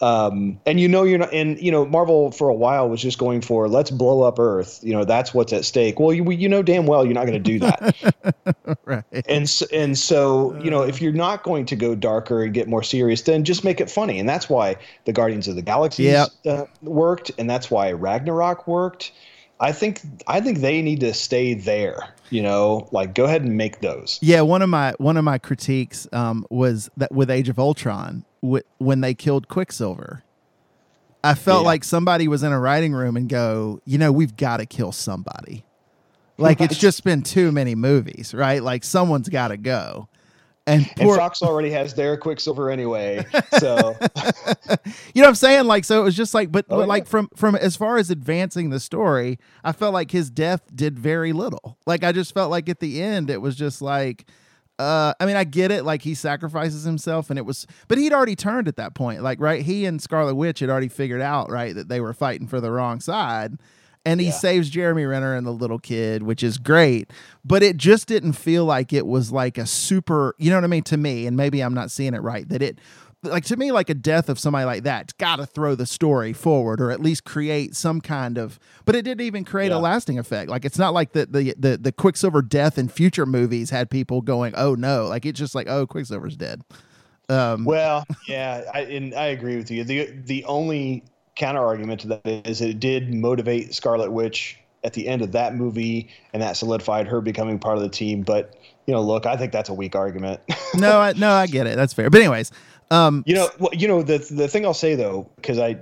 [0.00, 3.18] um, and you know, you're not, and, you know, Marvel for a while was just
[3.18, 4.80] going for let's blow up Earth.
[4.82, 5.98] You know, that's what's at stake.
[6.00, 8.78] Well, you, you know damn well you're not going to do that.
[8.84, 9.04] right.
[9.12, 12.68] and, s- and so, you know, if you're not going to go darker and get
[12.68, 14.18] more serious, then just make it funny.
[14.18, 16.28] And that's why the Guardians of the Galaxy Yep.
[16.46, 17.30] uh, worked.
[17.38, 19.12] And that's why Ragnarok worked.
[19.60, 23.56] I think, I think they need to stay there, you know, like go ahead and
[23.56, 24.18] make those.
[24.22, 28.24] Yeah, one of my one of my critiques um, was that with Age of Ultron,
[28.44, 30.22] wh- when they killed Quicksilver,
[31.24, 31.66] I felt Yeah.
[31.66, 34.92] like somebody was in a writing room and go, you know, we've got to kill
[34.92, 35.64] somebody.
[36.40, 38.62] Like it's just been too many movies, right?
[38.62, 40.08] Like someone's got to go.
[40.68, 43.24] And, And Fox already has their Quicksilver anyway.
[43.58, 43.96] So
[45.14, 45.66] you know what I'm saying?
[45.66, 46.86] Like, so it was just like, but, Oh, but yeah.
[46.86, 50.98] like from from as far as advancing the story, I felt like his death did
[50.98, 51.78] very little.
[51.86, 54.26] Like, I just felt like at the end, it was just like,
[54.78, 55.84] uh, I mean, I get it.
[55.84, 59.22] Like he sacrifices himself, and it was, but he'd already turned at that point.
[59.22, 59.62] Like, right?
[59.62, 62.70] He and Scarlet Witch had already figured out, right, that they were fighting for the
[62.70, 63.58] wrong side.
[64.06, 64.32] And he Yeah.
[64.32, 67.10] saves Jeremy Renner and the little kid, which is great.
[67.44, 70.68] But it just didn't feel like it was like a super, you know what I
[70.68, 71.26] mean, to me.
[71.26, 72.48] And maybe I'm not seeing it right.
[72.48, 72.78] That it,
[73.24, 76.32] like to me, like a death of somebody like that's got to throw the story
[76.32, 78.60] forward or at least create some kind of.
[78.84, 80.48] But it didn't even create a lasting effect.
[80.48, 84.20] Like it's not like the the the the Quicksilver death in future movies had people
[84.22, 86.62] going, oh no, like it's just like oh Quicksilver's dead.
[87.28, 89.82] Um, Well, yeah, I, and I agree with you.
[89.84, 91.02] the The only
[91.38, 95.54] counter argument to that is it did motivate Scarlet Witch at the end of that
[95.56, 98.22] movie, and that solidified her becoming part of the team.
[98.22, 98.54] But
[98.86, 100.40] you know, look, I think that's a weak argument.
[100.76, 101.76] no, I, no, I get it.
[101.76, 102.10] That's fair.
[102.10, 102.52] But anyways,
[102.90, 105.78] um, you know, well, you know the the thing I'll say though, because I,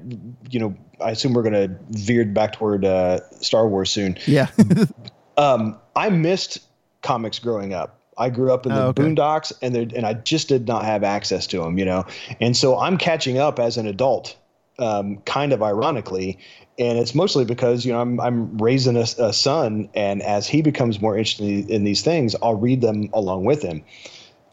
[0.50, 4.16] you know, I assume we're gonna veer back toward uh, Star Wars soon.
[4.26, 4.48] yeah,
[5.36, 6.60] Um, I missed
[7.02, 8.00] comics growing up.
[8.18, 9.02] I grew up in the Oh, okay.
[9.02, 12.06] boondocks, and there, and I just did not have access to them, you know.
[12.40, 14.34] And so I'm catching up as an adult,
[14.78, 16.38] um, kind of ironically,
[16.78, 20.62] and it's mostly because you know I'm I'm raising a, a son, and as he
[20.62, 23.84] becomes more interested in these things, I'll read them along with him.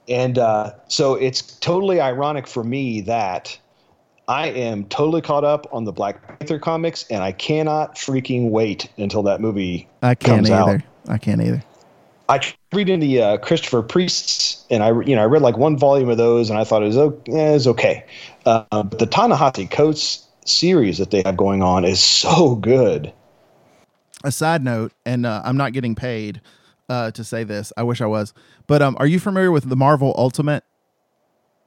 [0.08, 3.58] And uh, so it's totally ironic for me that
[4.28, 8.90] I am totally caught up on the Black Panther comics, and I cannot freaking wait
[8.98, 10.70] until that movie I can't comes out.
[10.70, 10.84] either.
[11.08, 11.64] I can't either.
[12.30, 12.40] I
[12.74, 16.18] read the uh, Christopher Priest's, and I you know I read like one volume of
[16.18, 18.06] those, and I thought it was, o- eh, it was okay.
[18.46, 23.12] Uh, but the Ta-Nehisi Coates series that they have going on is so good.
[24.24, 26.42] a side note, and uh, I'm not getting paid
[26.90, 27.74] uh, to say this.
[27.78, 28.34] I wish I was.
[28.68, 30.64] But um, are you familiar with the Marvel Ultimate?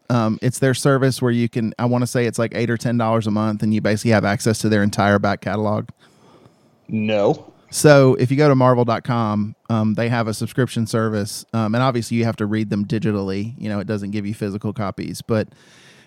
[0.08, 1.74] Um, it's their service where you can.
[1.78, 4.12] I want to say it's like eight or ten dollars a month, and you basically
[4.12, 5.88] have access to their entire back catalog.
[6.88, 11.44] No, So if you go to marvel.com, um, they have a subscription service.
[11.52, 13.55] Um, and obviously you have to read them digitally.
[13.59, 15.48] You know, it doesn't give you physical copies, but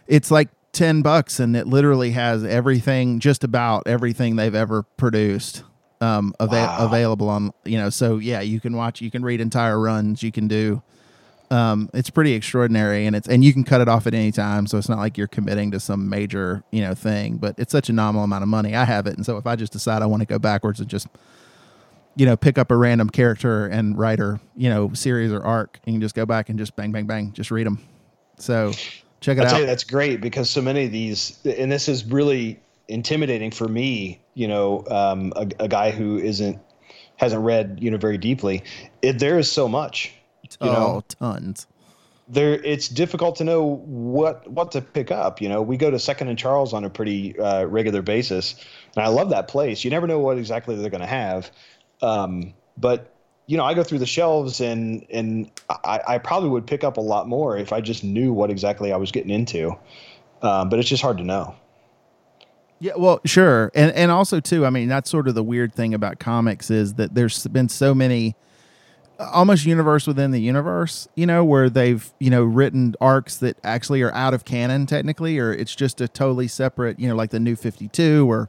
[0.07, 5.63] it's like 10 bucks and it literally has everything, just about everything they've ever produced.
[6.01, 6.77] Um, ava- Wow.
[6.79, 10.31] available on, you know, so yeah, you can watch, you can read entire runs, you
[10.31, 10.81] can do,
[11.51, 14.65] um, it's pretty extraordinary and it's, and you can cut it off at any time.
[14.65, 17.89] So it's not like you're committing to some major, you know, thing, but it's such
[17.89, 18.75] a nominal amount of money.
[18.75, 19.17] I have it.
[19.17, 21.07] And so if I just decide I want to go backwards and just,
[22.19, 25.93] you know, pick up a random character and writer, you know, series or arc, you
[25.93, 27.79] can just go back and just bang, bang, bang, just read them.
[28.37, 28.73] So
[29.21, 29.67] check it I tell you out.
[29.67, 34.19] that's great because so many of these, and this is really intimidating for me.
[34.33, 36.59] You know, um, a, a guy who isn't
[37.15, 38.63] hasn't read you know very deeply.
[39.01, 40.13] It, there is so much.
[40.43, 41.67] You oh, know, tons.
[42.27, 45.41] there it's difficult to know what what to pick up.
[45.41, 48.55] You know, we go to Second and Charles on a pretty uh, regular basis,
[48.93, 49.85] and I love that place.
[49.85, 51.49] You never know what exactly they're going to have,
[52.01, 53.13] um, but
[53.47, 56.97] you know, I go through the shelves and and I, I probably would pick up
[56.97, 59.75] a lot more if I just knew what exactly I was getting into.
[60.41, 61.55] Um, but it's just hard to know.
[62.79, 64.65] Yeah, well, sure, and and also too.
[64.65, 67.93] I mean, that's sort of the weird thing about comics is that there's been so
[67.93, 68.35] many,
[69.19, 71.07] almost universe within the universe.
[71.15, 75.39] You know, where they've you know written arcs that actually are out of canon technically,
[75.39, 76.99] or it's just a totally separate.
[76.99, 78.47] You know, like the New Fifty Two, or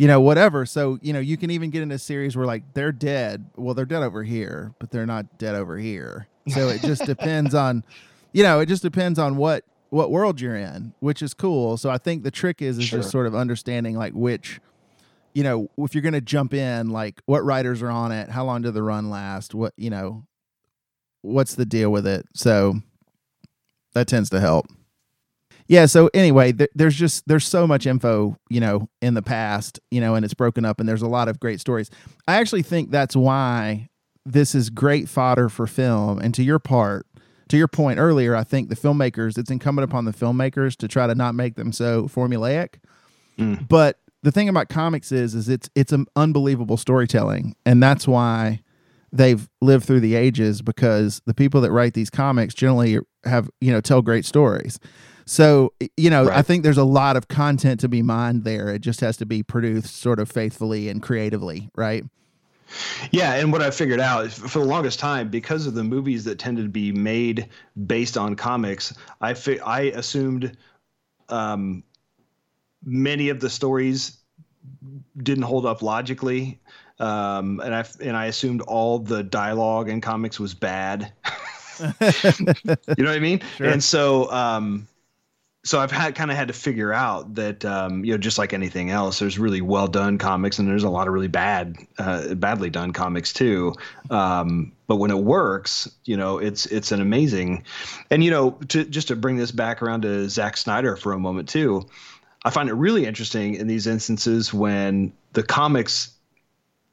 [0.00, 0.64] you know whatever.
[0.64, 3.50] So you know you can even get into a series where like they're dead.
[3.56, 6.26] Well, they're dead over here, but they're not dead over here.
[6.48, 7.84] So it just depends on,
[8.32, 11.76] you know, it just depends on what what world you're in, which is cool.
[11.76, 13.00] So I think the trick is is Sure.
[13.00, 14.58] just sort of understanding like which,
[15.34, 18.62] you know, if you're gonna jump in, like what writers are on it, how long
[18.62, 20.24] did the run last, what you know,
[21.20, 22.24] what's the deal with it.
[22.34, 22.80] So
[23.92, 24.64] that tends to help.
[25.70, 25.86] Yeah.
[25.86, 30.00] So anyway, th- there's just there's so much info, you know, in the past, you
[30.00, 31.90] know, and it's broken up, and there's a lot of great stories.
[32.26, 33.88] I actually think that's why
[34.26, 36.18] this is great fodder for film.
[36.18, 37.06] And to your part,
[37.50, 41.06] to your point earlier, I think the filmmakers, it's incumbent upon the filmmakers to try
[41.06, 42.80] to not make them so formulaic.
[43.38, 43.68] Mm.
[43.68, 48.60] But the thing about comics is, is it's it's an unbelievable storytelling, and that's why
[49.12, 53.70] they've lived through the ages because the people that write these comics generally have you
[53.70, 54.80] know tell great stories.
[55.30, 58.68] So you know, I think there's a lot of content to be mined there.
[58.70, 62.04] It just has to be produced sort of faithfully and creatively, right?
[63.12, 66.24] Yeah, and what I figured out is for the longest time, because of the movies
[66.24, 67.48] that tended to be made
[67.86, 70.56] based on comics, I fi- I assumed
[71.28, 71.84] um,
[72.84, 74.18] many of the stories
[75.22, 76.58] didn't hold up logically,
[76.98, 81.12] um, and I and I assumed all the dialogue in comics was bad.
[81.78, 81.86] you
[82.98, 83.40] know what I mean?
[83.56, 83.68] Sure.
[83.68, 84.88] And so, um,
[85.62, 88.54] so I've had kind of had to figure out that um, you know just like
[88.54, 92.34] anything else, there's really well done comics and there's a lot of really bad, uh,
[92.34, 93.74] badly done comics too.
[94.08, 97.64] Um, but when it works, you know, it's it's an amazing,
[98.10, 101.18] and you know, to just to bring this back around to Zack Snyder for a
[101.18, 101.86] moment too,
[102.42, 106.14] I find it really interesting in these instances when the comics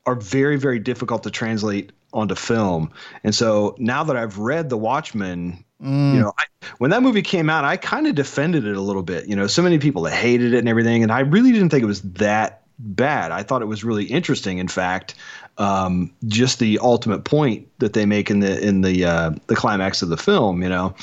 [0.06, 2.92] are very very difficult to translate onto film,
[3.24, 6.16] and so now that I've read The Watchmen Mm.
[6.16, 6.44] you know, I,
[6.80, 9.28] when that movie came out, I kind of defended it a little bit.
[9.28, 11.84] You know, so many people that hated it and everything, and I really didn't think
[11.84, 13.32] it was that bad.
[13.32, 14.58] I thought it was really interesting.
[14.58, 15.14] In fact,
[15.60, 20.02] um, just the ultimate point that they make in the in the uh, the climax
[20.02, 20.64] of the film.
[20.64, 20.96] You know,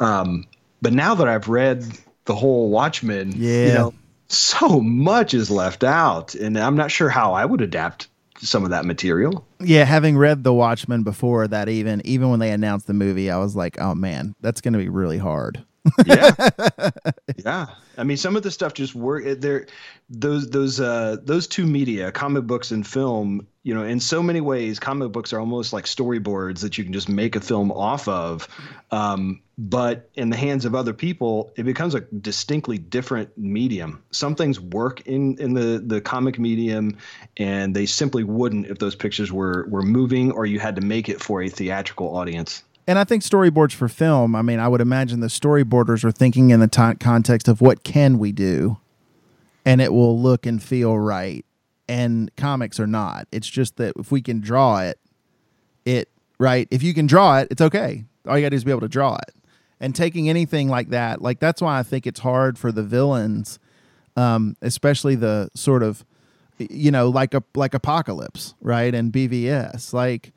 [0.00, 0.44] um,
[0.82, 1.84] but now that I've read
[2.24, 3.66] the whole Watchmen, Yeah.
[3.68, 3.94] you know,
[4.26, 8.08] so much is left out, and I'm not sure how I would adapt
[8.40, 9.46] some of that material.
[9.60, 13.38] Yeah, having read The Watchmen before that, even even when they announced the movie, I
[13.38, 15.64] was like, oh man, that's going to be really hard.
[16.04, 16.32] Yeah.
[17.44, 17.66] Yeah.
[17.98, 19.66] I mean some of the stuff just work there
[20.08, 24.40] those those uh those two media comic books and film you know in so many
[24.40, 28.08] ways comic books are almost like storyboards that you can just make a film off
[28.08, 28.48] of.
[28.90, 34.02] Um but in the hands of other people it becomes a distinctly different medium.
[34.10, 36.96] Some things work in in the the comic medium
[37.36, 41.08] and they simply wouldn't if those pictures were were moving or you had to make
[41.08, 44.80] it for a theatrical audience And I think storyboards for film, I mean, I would
[44.80, 48.78] imagine the storyboarders are thinking in the ti context of what can we do
[49.66, 51.44] and it will look and feel right.
[51.88, 53.26] And comics are not.
[53.32, 54.98] It's just that if we can draw it,
[55.84, 56.68] it, right?
[56.70, 58.04] If you can draw it, it's okay.
[58.26, 59.34] All you got to do is be able to draw it.
[59.78, 63.58] And taking anything like that, like that's why I think it's hard for the villains,
[64.16, 66.04] um, especially the sort of,
[66.58, 68.94] you know, like a like Apocalypse, right?
[68.94, 70.32] And BVS, like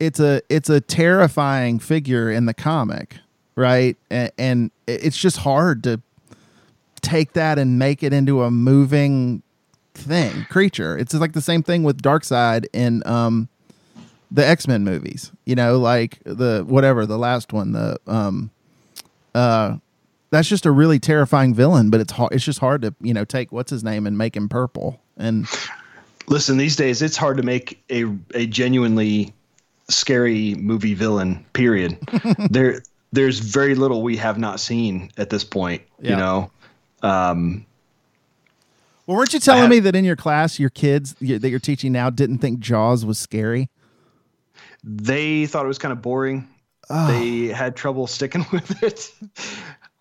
[0.00, 3.16] it's a it's a terrifying figure in the comic,
[3.56, 3.96] right?
[4.10, 6.00] And, and it's just hard to
[7.00, 9.42] take that and make it into a moving
[9.94, 10.96] thing, creature.
[10.96, 13.48] It's like the same thing with dark side in um
[14.30, 15.30] the X-Men movies.
[15.44, 18.50] You know, like the whatever, the last one, the um
[19.34, 19.76] uh
[20.30, 23.24] that's just a really terrifying villain, but it's hard it's just hard to, you know,
[23.24, 25.01] take what's his name and make him purple.
[25.16, 25.46] And
[26.28, 29.32] Listen, these days it's hard to make a a genuinely
[29.88, 31.44] scary movie villain.
[31.52, 31.98] Period.
[32.50, 35.82] there, there's very little we have not seen at this point.
[36.00, 36.10] Yeah.
[36.10, 36.50] You know,
[37.02, 37.66] um,
[39.06, 41.92] well, weren't you telling have- me that in your class, your kids that you're teaching
[41.92, 43.68] now didn't think Jaws was scary?
[44.84, 46.48] they thought it was kind of boring.
[46.90, 47.06] Oh.
[47.06, 49.12] They had trouble sticking with it.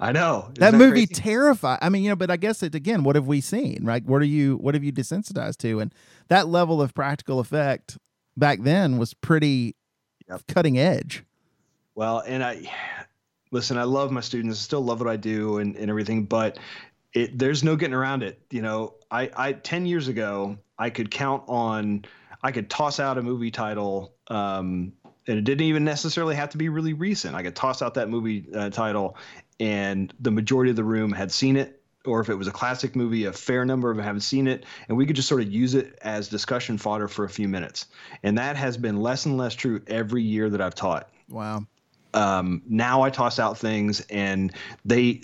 [0.01, 1.79] I know Isn't that movie terrified.
[1.81, 3.03] I mean, you know, but I guess it again.
[3.03, 3.85] What have we seen?
[3.85, 4.03] Right?
[4.03, 4.57] What are you?
[4.57, 5.79] What have you desensitized to?
[5.79, 5.93] And
[6.27, 7.97] that level of practical effect
[8.35, 9.75] back then was pretty
[10.29, 10.41] Yep.
[10.47, 11.23] cutting edge.
[11.95, 12.71] Well, and I
[13.51, 16.57] listen, I love my students, I still love what I do and, and everything, but
[17.13, 18.41] it there's no getting around it.
[18.49, 22.05] You know, I, I 10 years ago, I could count on
[22.43, 24.93] I could toss out a movie title, um,
[25.27, 27.35] and it didn't even necessarily have to be really recent.
[27.35, 29.17] I could toss out that movie uh, title,
[29.61, 31.77] and the majority of the room had seen it.
[32.03, 34.65] Or if it was a classic movie, a fair number of them haven't seen it,
[34.89, 37.85] and we could just sort of use it as discussion fodder for a few minutes.
[38.23, 41.67] And that has been less and less true every year that I've taught Wow.
[42.15, 44.51] um, now I toss out things and
[44.83, 45.21] they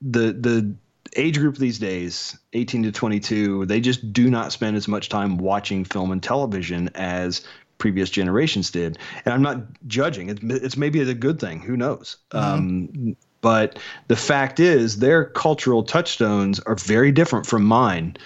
[0.00, 0.74] the the
[1.16, 5.36] age group these days 18 to 22 they just do not spend as much time
[5.38, 7.46] watching film and television as
[7.78, 12.16] previous generations did and i'm not judging it's, it's maybe a good thing who knows
[12.32, 13.78] um, but
[14.08, 18.16] the fact is their cultural touchstones are very different from mine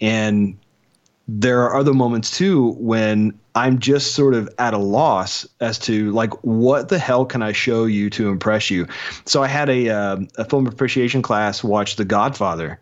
[0.00, 0.56] and
[1.28, 6.10] there are other moments too when I'm just sort of at a loss as to
[6.12, 8.86] like what the hell can I show you to impress you.
[9.24, 12.80] So I had a uh, a film appreciation class watch The Godfather,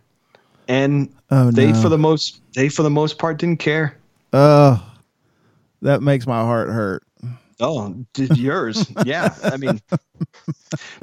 [0.69, 1.83] and Oh, they no.
[1.83, 3.97] for the most they for the most part didn't care.
[4.33, 4.83] Oh,
[5.83, 7.03] that makes my heart hurt.
[7.61, 8.91] Oh, did yours?
[9.05, 9.81] yeah, I mean,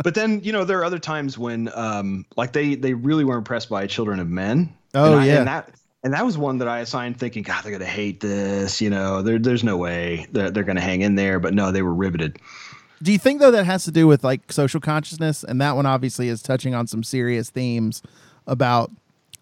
[0.03, 3.37] but then you know there are other times when um like they they really were
[3.37, 4.73] impressed by Children of Men.
[4.93, 5.37] Oh, and I- yeah.
[5.39, 5.69] and that
[6.03, 8.81] and that was one that I assigned thinking, God, they're gonna hate this.
[8.81, 11.39] You know, there there's no way they're they're gonna hang in there.
[11.39, 12.39] But no, they were riveted.
[13.03, 15.85] Do you think though that has to do with like social consciousness, and that one
[15.85, 18.01] obviously is touching on some serious themes
[18.47, 18.91] about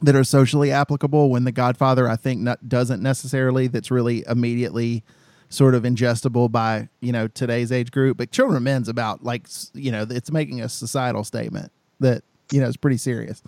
[0.02, 1.30] that are socially applicable?
[1.30, 3.68] When The Godfather, I think, not, doesn't necessarily.
[3.68, 5.04] That's really immediately
[5.50, 8.18] sort of ingestible by you know today's age group.
[8.18, 12.62] But Children of Men's about like you know it's making a societal statement that you
[12.62, 13.42] know is pretty serious.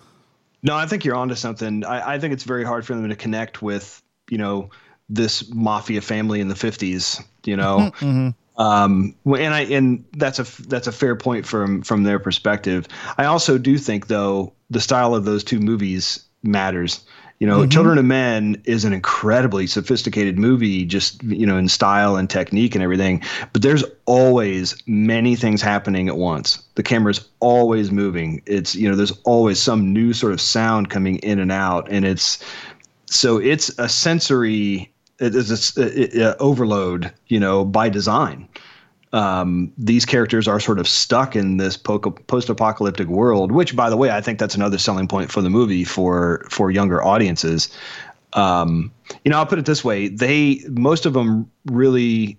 [0.63, 1.85] No, I think you're onto something.
[1.85, 4.69] I, I think it's very hard for them to connect with, you know,
[5.07, 7.91] this mafia family in the 50s, you know.
[8.57, 12.87] Um, and I and that's a that's a fair point from from their perspective.
[13.15, 17.05] I also do think though the style of those two movies matters.
[17.39, 17.69] You know, mm-hmm.
[17.69, 22.73] Children of Men is an incredibly sophisticated movie, just you know, in style and technique
[22.73, 23.21] and everything.
[23.53, 26.63] But there's always many things happening at once.
[26.75, 28.41] The camera's always moving.
[28.47, 32.05] It's you know, there's always some new sort of sound coming in and out, and
[32.05, 32.43] it's
[33.05, 38.47] so it's a sensory it is a, overload, you know, by design.
[39.13, 44.09] Um, these characters are sort of stuck in this post-apocalyptic world, which, by the way,
[44.09, 47.69] I think that's another selling point for the movie for for younger audiences.
[48.33, 48.91] Um,
[49.23, 52.37] you know, I'll put it this way: they most of them really.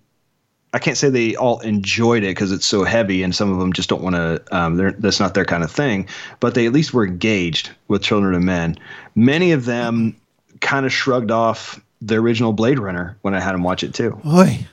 [0.74, 3.72] I can't say they all enjoyed it because it's so heavy, and some of them
[3.72, 4.42] just don't want to.
[4.52, 6.06] Um, that's not their kind of thing.
[6.40, 8.76] But they at least were engaged with Children of Men.
[9.14, 10.14] Many of them
[10.60, 14.20] kind of shrugged off the original Blade Runner when I had them watch it too.
[14.22, 14.66] Boy.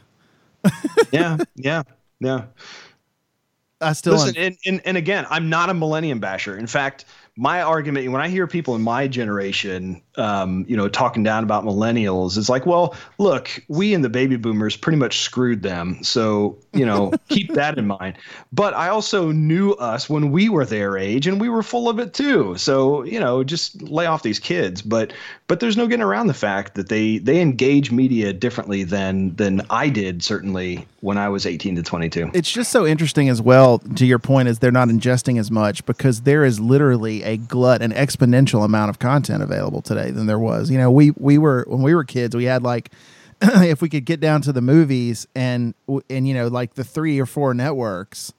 [1.12, 1.84] Yeah, yeah,
[2.20, 2.46] yeah.
[3.82, 6.58] I still listen, and, and and again, I'm not a millennium basher.
[6.58, 7.06] In fact,
[7.36, 11.66] my argument when I hear people in my generation, um, you know, talking down about
[11.66, 16.58] millennials, it's like, well, look, we and the baby boomers pretty much screwed them, so
[16.76, 18.16] you know, keep that in mind.
[18.52, 22.00] But I also knew us when we were their age, and we were full of
[22.00, 22.56] it too.
[22.58, 24.82] So you know, just lay off these kids.
[24.82, 25.14] But
[25.48, 29.62] but there's no getting around the fact that they they engage media differently than than
[29.70, 32.32] I did certainly when I was 18 to 22.
[32.34, 33.80] It's just so interesting as well.
[33.80, 37.82] To your point, is they're not ingesting as much because there is literally a glut,
[37.82, 40.72] an exponential amount of content available today than there was.
[40.72, 42.92] You know, we we were when we were kids, we had like
[43.42, 45.74] if we could get down to the movies and
[46.10, 48.34] and you know like the three or four networks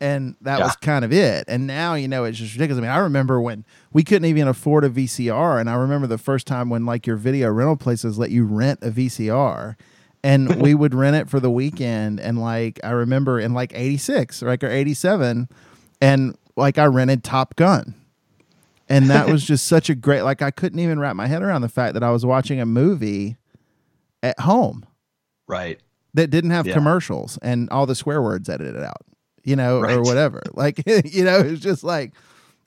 [0.00, 0.64] and that yeah.
[0.64, 1.44] was kind of it.
[1.48, 2.78] And now, you know, it's just ridiculous.
[2.78, 6.18] I mean, I remember when we couldn't even afford a VCR, and I remember the
[6.18, 9.76] first time when like your video rental places let you rent a VCR,
[10.22, 12.20] and we would rent it for the weekend.
[12.20, 15.48] And like I remember in like '86, like or '87,
[16.00, 17.94] and like I rented Top Gun
[18.88, 21.62] and that was just such a great like I couldn't even wrap my head around
[21.62, 23.36] the fact that I was watching a movie
[24.26, 24.84] at home.
[25.46, 25.80] Right.
[26.14, 26.74] That didn't have yeah.
[26.74, 29.02] commercials and all the swear words edited out,
[29.44, 29.96] you know, right.
[29.96, 30.42] or whatever.
[30.54, 32.12] Like, you know, it's just like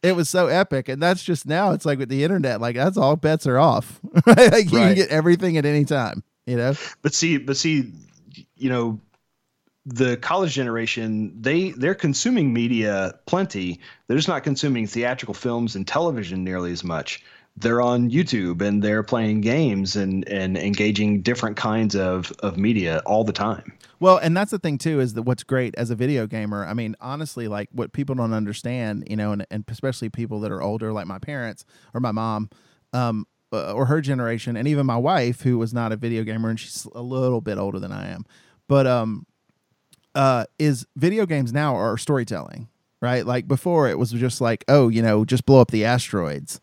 [0.01, 0.87] it was so epic.
[0.87, 3.99] And that's just now it's like with the internet, like that's all bets are off.
[4.25, 4.51] Right?
[4.51, 4.87] Like you right.
[4.87, 6.73] can get everything at any time, you know?
[7.01, 7.91] But see, but see,
[8.55, 8.99] you know,
[9.85, 15.87] the college generation they they're consuming media plenty they're just not consuming theatrical films and
[15.87, 17.23] television nearly as much
[17.57, 23.01] they're on youtube and they're playing games and and engaging different kinds of of media
[23.05, 25.95] all the time well and that's the thing too is that what's great as a
[25.95, 30.09] video gamer i mean honestly like what people don't understand you know and, and especially
[30.09, 32.49] people that are older like my parents or my mom
[32.93, 36.49] um uh, or her generation and even my wife who was not a video gamer
[36.49, 38.23] and she's a little bit older than i am
[38.67, 39.25] but um
[40.15, 42.67] uh, is video games now are storytelling,
[43.01, 43.25] right?
[43.25, 46.59] Like before, it was just like, oh, you know, just blow up the asteroids.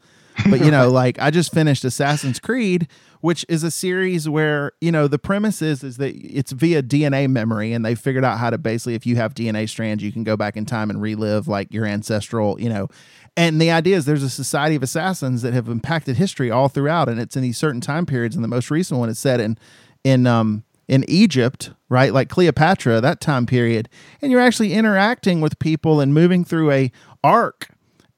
[0.48, 2.88] But you know, like I just finished Assassin's Creed,
[3.20, 7.28] which is a series where you know the premise is is that it's via DNA
[7.28, 10.24] memory, and they figured out how to basically, if you have DNA strands, you can
[10.24, 12.88] go back in time and relive like your ancestral, you know.
[13.36, 17.08] And the idea is there's a society of assassins that have impacted history all throughout,
[17.08, 18.34] and it's in these certain time periods.
[18.34, 19.58] And the most recent one is set in
[20.04, 22.12] in um in Egypt, right?
[22.12, 23.88] Like Cleopatra, that time period.
[24.22, 26.92] And you're actually interacting with people and moving through a
[27.24, 27.68] arc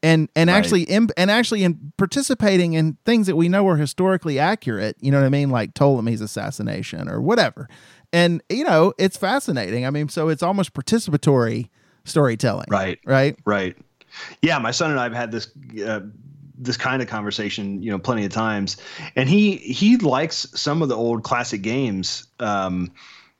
[0.02, 0.56] and and right.
[0.56, 5.10] actually in, and actually in participating in things that we know are historically accurate, you
[5.10, 7.68] know what I mean, like Ptolemy's assassination or whatever.
[8.12, 9.86] And you know, it's fascinating.
[9.86, 11.68] I mean, so it's almost participatory
[12.04, 12.66] storytelling.
[12.68, 13.00] Right.
[13.04, 13.36] Right.
[13.44, 13.76] Right.
[14.40, 15.50] Yeah, my son and I have had this
[15.84, 16.00] uh,
[16.56, 18.78] this kind of conversation, you know, plenty of times.
[19.16, 22.26] And he he likes some of the old classic games.
[22.40, 22.92] Um,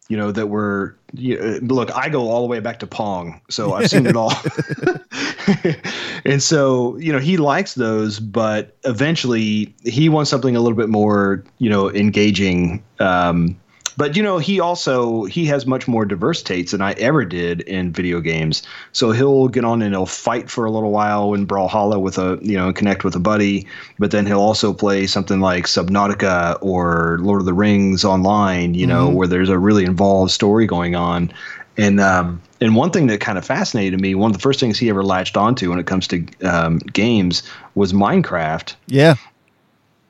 [0.09, 3.41] you know that were you know, look i go all the way back to pong
[3.51, 4.33] so i've seen it all
[6.25, 10.89] and so you know he likes those but eventually he wants something a little bit
[10.89, 13.57] more you know engaging um,
[13.99, 17.63] but you know, he also he has much more diverse tastes than I ever did
[17.63, 18.63] in video games.
[18.93, 22.39] So he'll get on and he'll fight for a little while in Brawlhalla with a
[22.41, 23.67] you know connect with a buddy,
[23.99, 28.75] but then he'll also play something like Subnautica or Lord of the Rings online.
[28.75, 29.17] You know, mm-hmm.
[29.17, 31.33] where there's a really involved story going on.
[31.79, 34.79] And um, and one thing that kind of fascinated me, one of the first things
[34.79, 37.43] he ever latched onto when it comes to um, games
[37.75, 38.75] was Minecraft.
[38.89, 39.15] Yeah.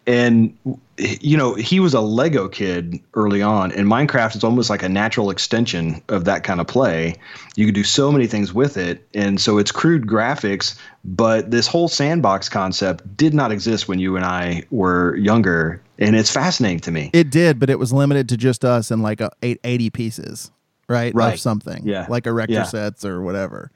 [0.06, 0.56] And
[0.98, 4.88] you know he was a lego kid early on and minecraft is almost like a
[4.88, 7.14] natural extension of that kind of play.
[7.56, 11.66] You can do so many things with it and so it's crude graphics but this
[11.66, 16.80] whole sandbox concept did not exist when you and i were younger and it's fascinating
[16.80, 17.10] to me.
[17.12, 20.50] It did but it was limited to just us and like a, eight, 80 pieces
[20.88, 21.14] right?
[21.14, 21.34] Right.
[21.34, 21.82] Of something.
[21.86, 22.06] Yeah.
[22.08, 22.62] Like erector Yeah.
[22.64, 23.70] sets or whatever.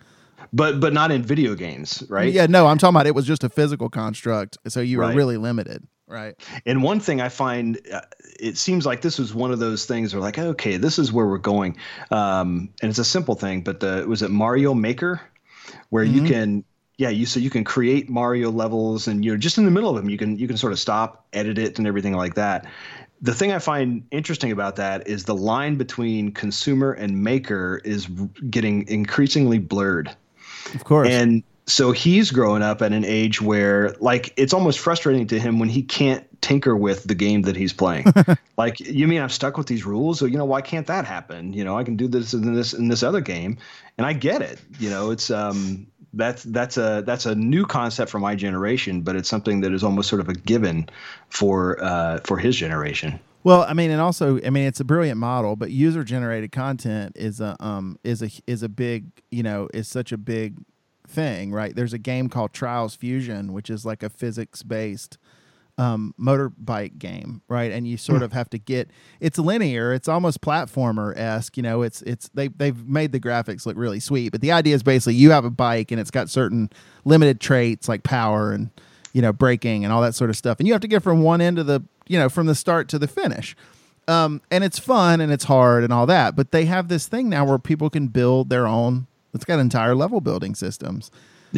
[0.53, 2.33] but but not in video games, right?
[2.33, 4.59] Yeah, no, I'm talking about it was just a physical construct.
[4.69, 5.17] So you were Right.
[5.17, 5.87] really limited.
[6.09, 6.35] Right.
[6.67, 8.03] And one thing I find, uh,
[8.39, 11.27] it seems like this was one of those things where like, okay, this is where
[11.27, 11.79] we're going,
[12.11, 13.63] um, and it's a simple thing.
[13.63, 15.23] But the was it Mario Maker,
[15.89, 16.65] where you can,
[17.03, 19.97] yeah, you so you can create Mario levels, and you're just in the middle of
[19.97, 20.09] them.
[20.09, 22.65] You can you can sort of stop, edit it, and everything like that.
[23.21, 28.07] The thing I find interesting about that is the line between consumer and maker is
[28.51, 30.15] getting increasingly blurred.
[30.75, 31.09] Of course.
[31.09, 35.59] And so he's growing up at an age where like it's almost frustrating to him
[35.59, 38.13] when he can't tinker with the game that he's playing.
[38.57, 40.21] like you mean I'm stuck with these rules?
[40.21, 41.53] So you know why can't that happen?
[41.53, 43.59] You know, I can do this in this in this other game.
[43.99, 44.61] And I get it.
[44.79, 49.17] You know, it's um that's that's a that's a new concept for my generation, but
[49.17, 50.89] it's something that is almost sort of a given
[51.29, 53.19] for uh, for his generation.
[53.45, 57.17] Well, I mean, and also, I mean, it's a brilliant model, but user generated content
[57.17, 60.59] is a um is a is a big you know is such a big
[61.09, 61.75] thing, right?
[61.75, 65.19] There's a game called Trials Fusion, which is like a physics based
[65.83, 67.73] um, motorbike game, right?
[67.73, 68.89] And you sort of have to get
[69.21, 71.83] it's linear, it's almost platformer esque, you know.
[71.83, 75.15] It's it's they they've made the graphics look really sweet, but the idea is basically
[75.15, 76.71] you have a bike and it's got certain
[77.05, 78.71] limited traits like power and
[79.13, 81.23] you know braking and all that sort of stuff, and you have to get from
[81.23, 83.57] one end of the you know from the start to the finish.
[84.09, 87.29] Um, and it's fun and it's hard and all that, but they have this thing
[87.29, 89.07] now where people can build their own.
[89.33, 91.11] It's got entire level building systems.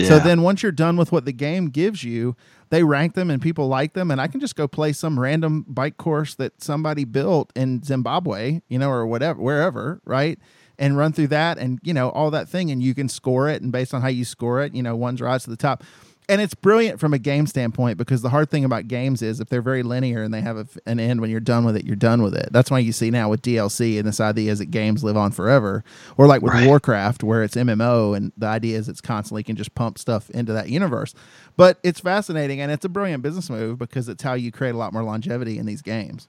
[0.09, 2.37] So then once you're done with what the game gives you,
[2.71, 4.11] they rank them and people like them.
[4.11, 8.61] And I can just go play some random bike course that somebody built in Zimbabwe,
[8.69, 10.39] you know, or whatever, wherever, right?
[10.79, 12.71] And run through that and, you know, all that thing.
[12.71, 13.63] And you can score it.
[13.63, 15.85] And based on how you score it, you know, one's rise to the top.
[16.27, 19.51] And it's brilliant from a game standpoint because the hard thing about games is if
[19.51, 21.97] they're very linear and they have a, an end when you're done with it, you're
[21.97, 22.49] done with it.
[22.51, 25.33] That's why you see now with DLC and this idea is that games live on
[25.33, 25.85] forever,
[26.17, 26.67] or like with Right.
[26.67, 30.53] Warcraft where it's MMO and the idea is it's constantly can just pump stuff into
[30.55, 31.15] that universe.
[31.57, 34.79] But it's fascinating and it's a brilliant business move because it's how you create a
[34.79, 36.29] lot more longevity in these games.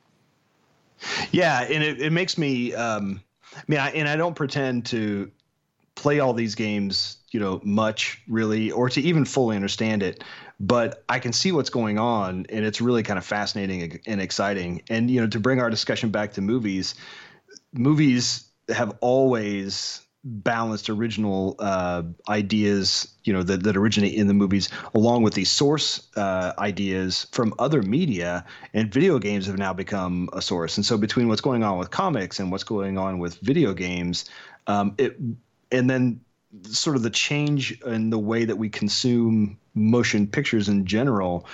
[1.32, 2.74] Yeah, and it, it makes me.
[2.74, 3.22] Um,
[3.56, 5.32] I mean, I, and I don't pretend to
[5.96, 10.24] play all these games, you know, much really, or to even fully understand it.
[10.58, 14.84] But I can see what's going on, and it's really kind of fascinating and exciting.
[14.90, 16.96] And you know, to bring our discussion back to movies,
[17.74, 24.70] movies have always balanced original uh, ideas, you know, that, that originate in the movies,
[24.94, 28.46] along with these source uh, ideas from other media.
[28.74, 30.78] And video games have now become a source.
[30.78, 34.24] And so, between what's going on with comics and what's going on with video games,
[34.68, 35.20] um, it
[35.70, 36.22] and then
[36.64, 41.48] sort of the change in the way that we consume motion pictures in general.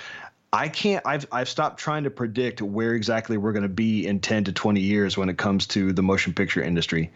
[0.54, 1.06] I can't.
[1.06, 4.52] I've I've stopped trying to predict where exactly we're going to be in ten to
[4.52, 7.12] twenty years when it comes to the motion picture industry.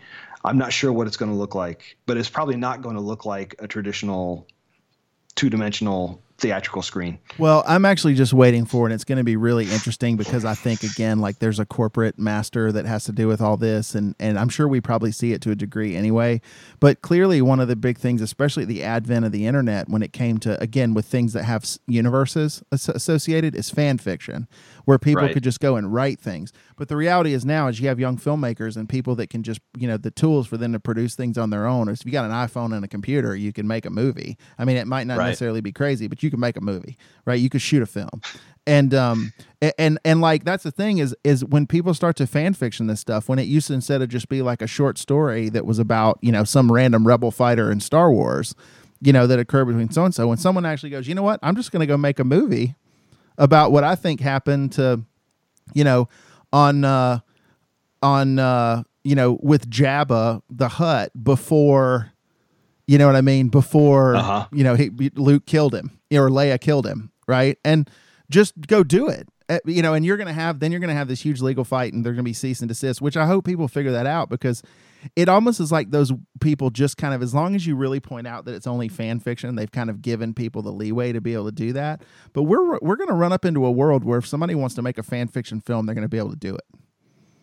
[0.45, 3.01] I'm not sure what it's going to look like, but it's probably not going to
[3.01, 4.47] look like a traditional
[5.35, 7.17] two-dimensional theatrical screen.
[7.39, 8.93] Well, I'm actually just waiting for it.
[8.93, 12.71] It's going to be really interesting because I think again, like there's a corporate master
[12.71, 15.41] that has to do with all this, and and I'm sure we probably see it
[15.43, 16.41] to a degree anyway.
[16.79, 20.11] But clearly, one of the big things, especially the advent of the internet, when it
[20.11, 24.47] came to again with things that have universes associated, is fan fiction,
[24.85, 25.33] where people Right.
[25.33, 26.53] could just go and write things.
[26.77, 29.59] But the reality is now is you have young filmmakers and people that can just
[29.77, 31.89] you know the tools for them to produce things on their own.
[31.89, 34.37] If you got an iPhone and a computer, you can make a movie.
[34.57, 35.27] I mean, it might not Right.
[35.27, 37.39] necessarily be crazy, but you can make a movie, right?
[37.39, 38.21] You could shoot a film,
[38.67, 39.33] and um,
[39.77, 42.99] and and like that's the thing is is when people start to fan fiction this
[42.99, 45.79] stuff, when it used to instead of just be like a short story that was
[45.79, 48.55] about you know some random rebel fighter in Star Wars,
[49.01, 51.39] you know that occurred between so and so, when someone actually goes, you know what,
[51.43, 52.75] I'm just going to go make a movie
[53.37, 55.01] about what I think happened to,
[55.73, 56.07] you know,
[56.53, 57.19] on uh,
[58.01, 62.11] on uh, you know with Jabba the Hutt before,
[62.87, 64.47] you know what I mean, before Uh-huh.
[64.51, 67.57] you know he, Luke killed him or Leia killed him, right?
[67.65, 67.89] And
[68.29, 69.27] just go do it.
[69.49, 71.93] Uh, You know, and you're gonna have then you're gonna have this huge legal fight,
[71.93, 73.01] and they're gonna be cease and desist.
[73.01, 74.63] Which I hope people figure that out because
[75.15, 78.27] it almost is like those people just kind of as long as you really point
[78.27, 81.33] out that it's only fan fiction, they've kind of given people the leeway to be
[81.33, 82.01] able to do that.
[82.33, 84.97] But we're we're gonna run up into a world where if somebody wants to make
[84.97, 86.65] a fan fiction film, they're gonna be able to do it.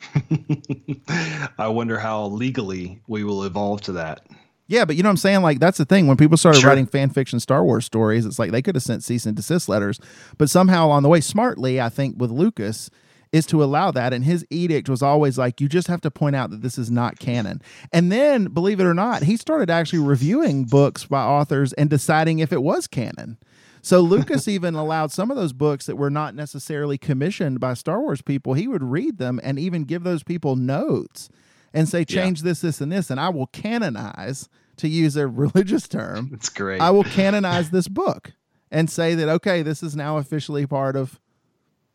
[1.59, 4.27] I wonder how legally we will evolve to that.
[4.69, 5.43] Yeah, but you know what I'm saying?
[5.43, 6.07] Like that's the thing.
[6.07, 6.69] When people started Sure.
[6.71, 9.69] writing fan fiction Star Wars stories, it's like they could have sent cease and desist
[9.69, 10.01] letters,
[10.39, 12.89] but somehow along the way, smartly, I think with Lucas,
[13.33, 14.13] is to allow that.
[14.13, 16.91] And his edict was always like, you just have to point out that this is
[16.91, 17.63] not canon.
[17.93, 22.39] And then, believe it or not, he started actually reviewing books by authors and deciding
[22.39, 23.39] if it was canon.
[23.81, 28.01] So Lucas even allowed some of those books that were not necessarily commissioned by Star
[28.01, 28.53] Wars people.
[28.55, 31.31] He would read them and even give those people notes
[31.73, 32.51] and say change yeah.
[32.51, 36.29] this, this, and this, and I will canonize to use a religious term.
[36.31, 36.83] That's great.
[36.83, 38.33] I will canonize this book
[38.71, 41.19] and say that okay, this is now officially part of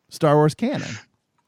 [0.10, 0.98] Star Wars canon.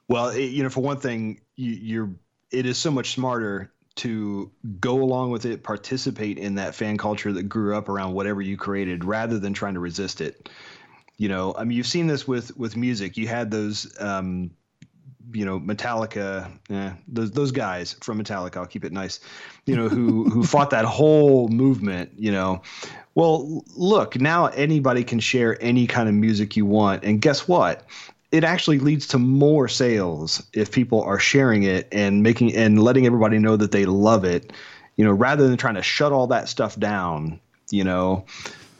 [0.10, 2.10] Well, it, you know, for one thing, you, you're
[2.52, 7.32] it is so much smarter to go along with it, participate in that fan culture
[7.34, 10.50] that grew up around whatever you created, rather than trying to resist it.
[11.18, 13.18] You know, I mean, you've seen this with with music.
[13.18, 14.52] You had those, um,
[15.32, 18.58] you know, Metallica, eh, those those guys from Metallica.
[18.58, 19.20] I'll keep it nice.
[19.68, 22.12] You know, who who fought that whole movement.
[22.18, 22.64] You know,
[23.14, 27.86] well, look, now anybody can share any kind of music you want, and guess what?
[28.32, 33.06] It actually leads to more sales if people are sharing it and making and letting
[33.06, 34.54] everybody know that they love it
[34.96, 37.40] you know rather than trying to shut all that stuff down
[37.72, 38.26] you know?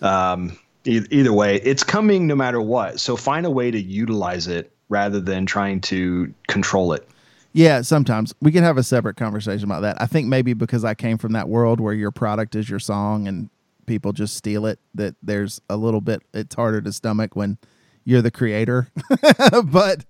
[0.02, 3.00] Um, e- either way it's coming no matter what.
[3.00, 7.08] So find a way to utilize it rather than trying to control it.
[7.54, 8.34] Yeah sometimes.
[8.42, 10.02] We can have a separate conversation about that.
[10.02, 13.28] I think maybe because i came from that world where your product is your song
[13.28, 13.50] and
[13.86, 17.58] people just steal it that there's a little bit it's harder to stomach when
[18.10, 18.90] you're the creator.
[19.66, 20.06] but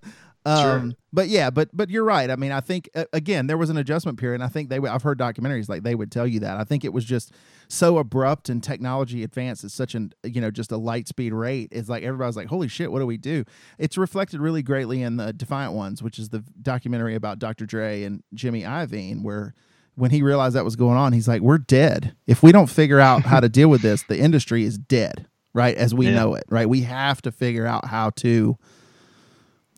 [0.45, 0.91] um, sure.
[1.11, 2.29] but yeah, but but you're right.
[2.31, 4.35] I mean, I think uh, again there was an adjustment period.
[4.35, 6.57] And I think they I've heard documentaries like they would tell you that.
[6.57, 7.33] I think it was just
[7.67, 11.69] so abrupt and technology advanced at such an you know just a light speed rate.
[11.71, 13.43] It's like everybody's like, holy shit, what do we do?
[13.77, 17.65] It's reflected really greatly in the Defiant Ones, which is the documentary about Dr.
[17.65, 19.53] Dre and Jimmy Iovine, where
[19.95, 22.15] when he realized that was going on, he's like, we're dead.
[22.25, 25.75] If we don't figure out how to deal with this, the industry is dead right?
[25.75, 26.15] As we yeah.
[26.15, 26.67] know it, right?
[26.67, 28.57] We have to figure out how to,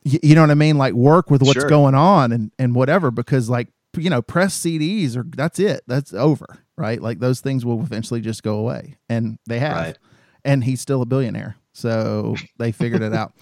[0.03, 0.78] you know what I mean?
[0.78, 1.69] Like work with what's sure.
[1.69, 3.67] going on and, and whatever, because like,
[3.97, 5.82] you know, press CDs or that's it.
[5.88, 7.01] That's over, right?
[7.01, 8.97] Like those things will eventually just go away.
[9.09, 9.78] And they have.
[9.78, 9.97] Right.
[10.43, 11.55] And he's still a billionaire.
[11.74, 13.34] So they figured it out.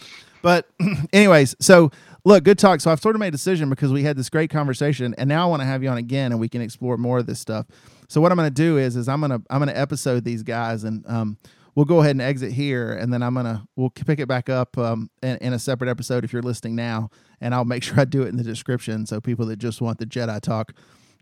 [0.41, 0.67] But
[1.13, 1.91] anyways, so
[2.25, 2.81] look, good talk.
[2.81, 5.47] So I've sort of made a decision because we had this great conversation and now
[5.47, 7.65] I want to have you on again and we can explore more of this stuff.
[8.07, 10.23] So what I'm going to do is, is I'm going to, I'm going to episode
[10.23, 11.37] these guys and, um,
[11.75, 14.77] we'll go ahead and exit here, and then I'm gonna we'll pick it back up
[14.77, 17.09] um, in, in, a separate episode if you're listening now,
[17.41, 19.99] and I'll make sure I do it in the description so people that just want
[19.99, 20.73] the Jedi talk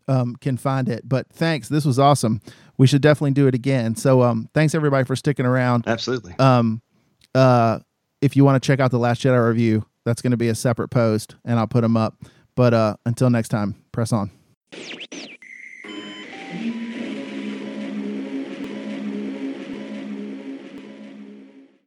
[0.08, 1.08] um, can find it.
[1.08, 2.42] But thanks, this was awesome.
[2.78, 3.96] We should definitely do it again.
[3.96, 5.88] So um, thanks everybody for sticking around.
[5.88, 6.36] Absolutely.
[6.40, 6.82] Um,
[7.36, 7.80] uh,
[8.22, 10.56] if you want to check out the Last Jedi review, that's going to be a
[10.56, 12.16] separate post, and I'll put them up.
[12.56, 14.32] But uh, until next time, press on.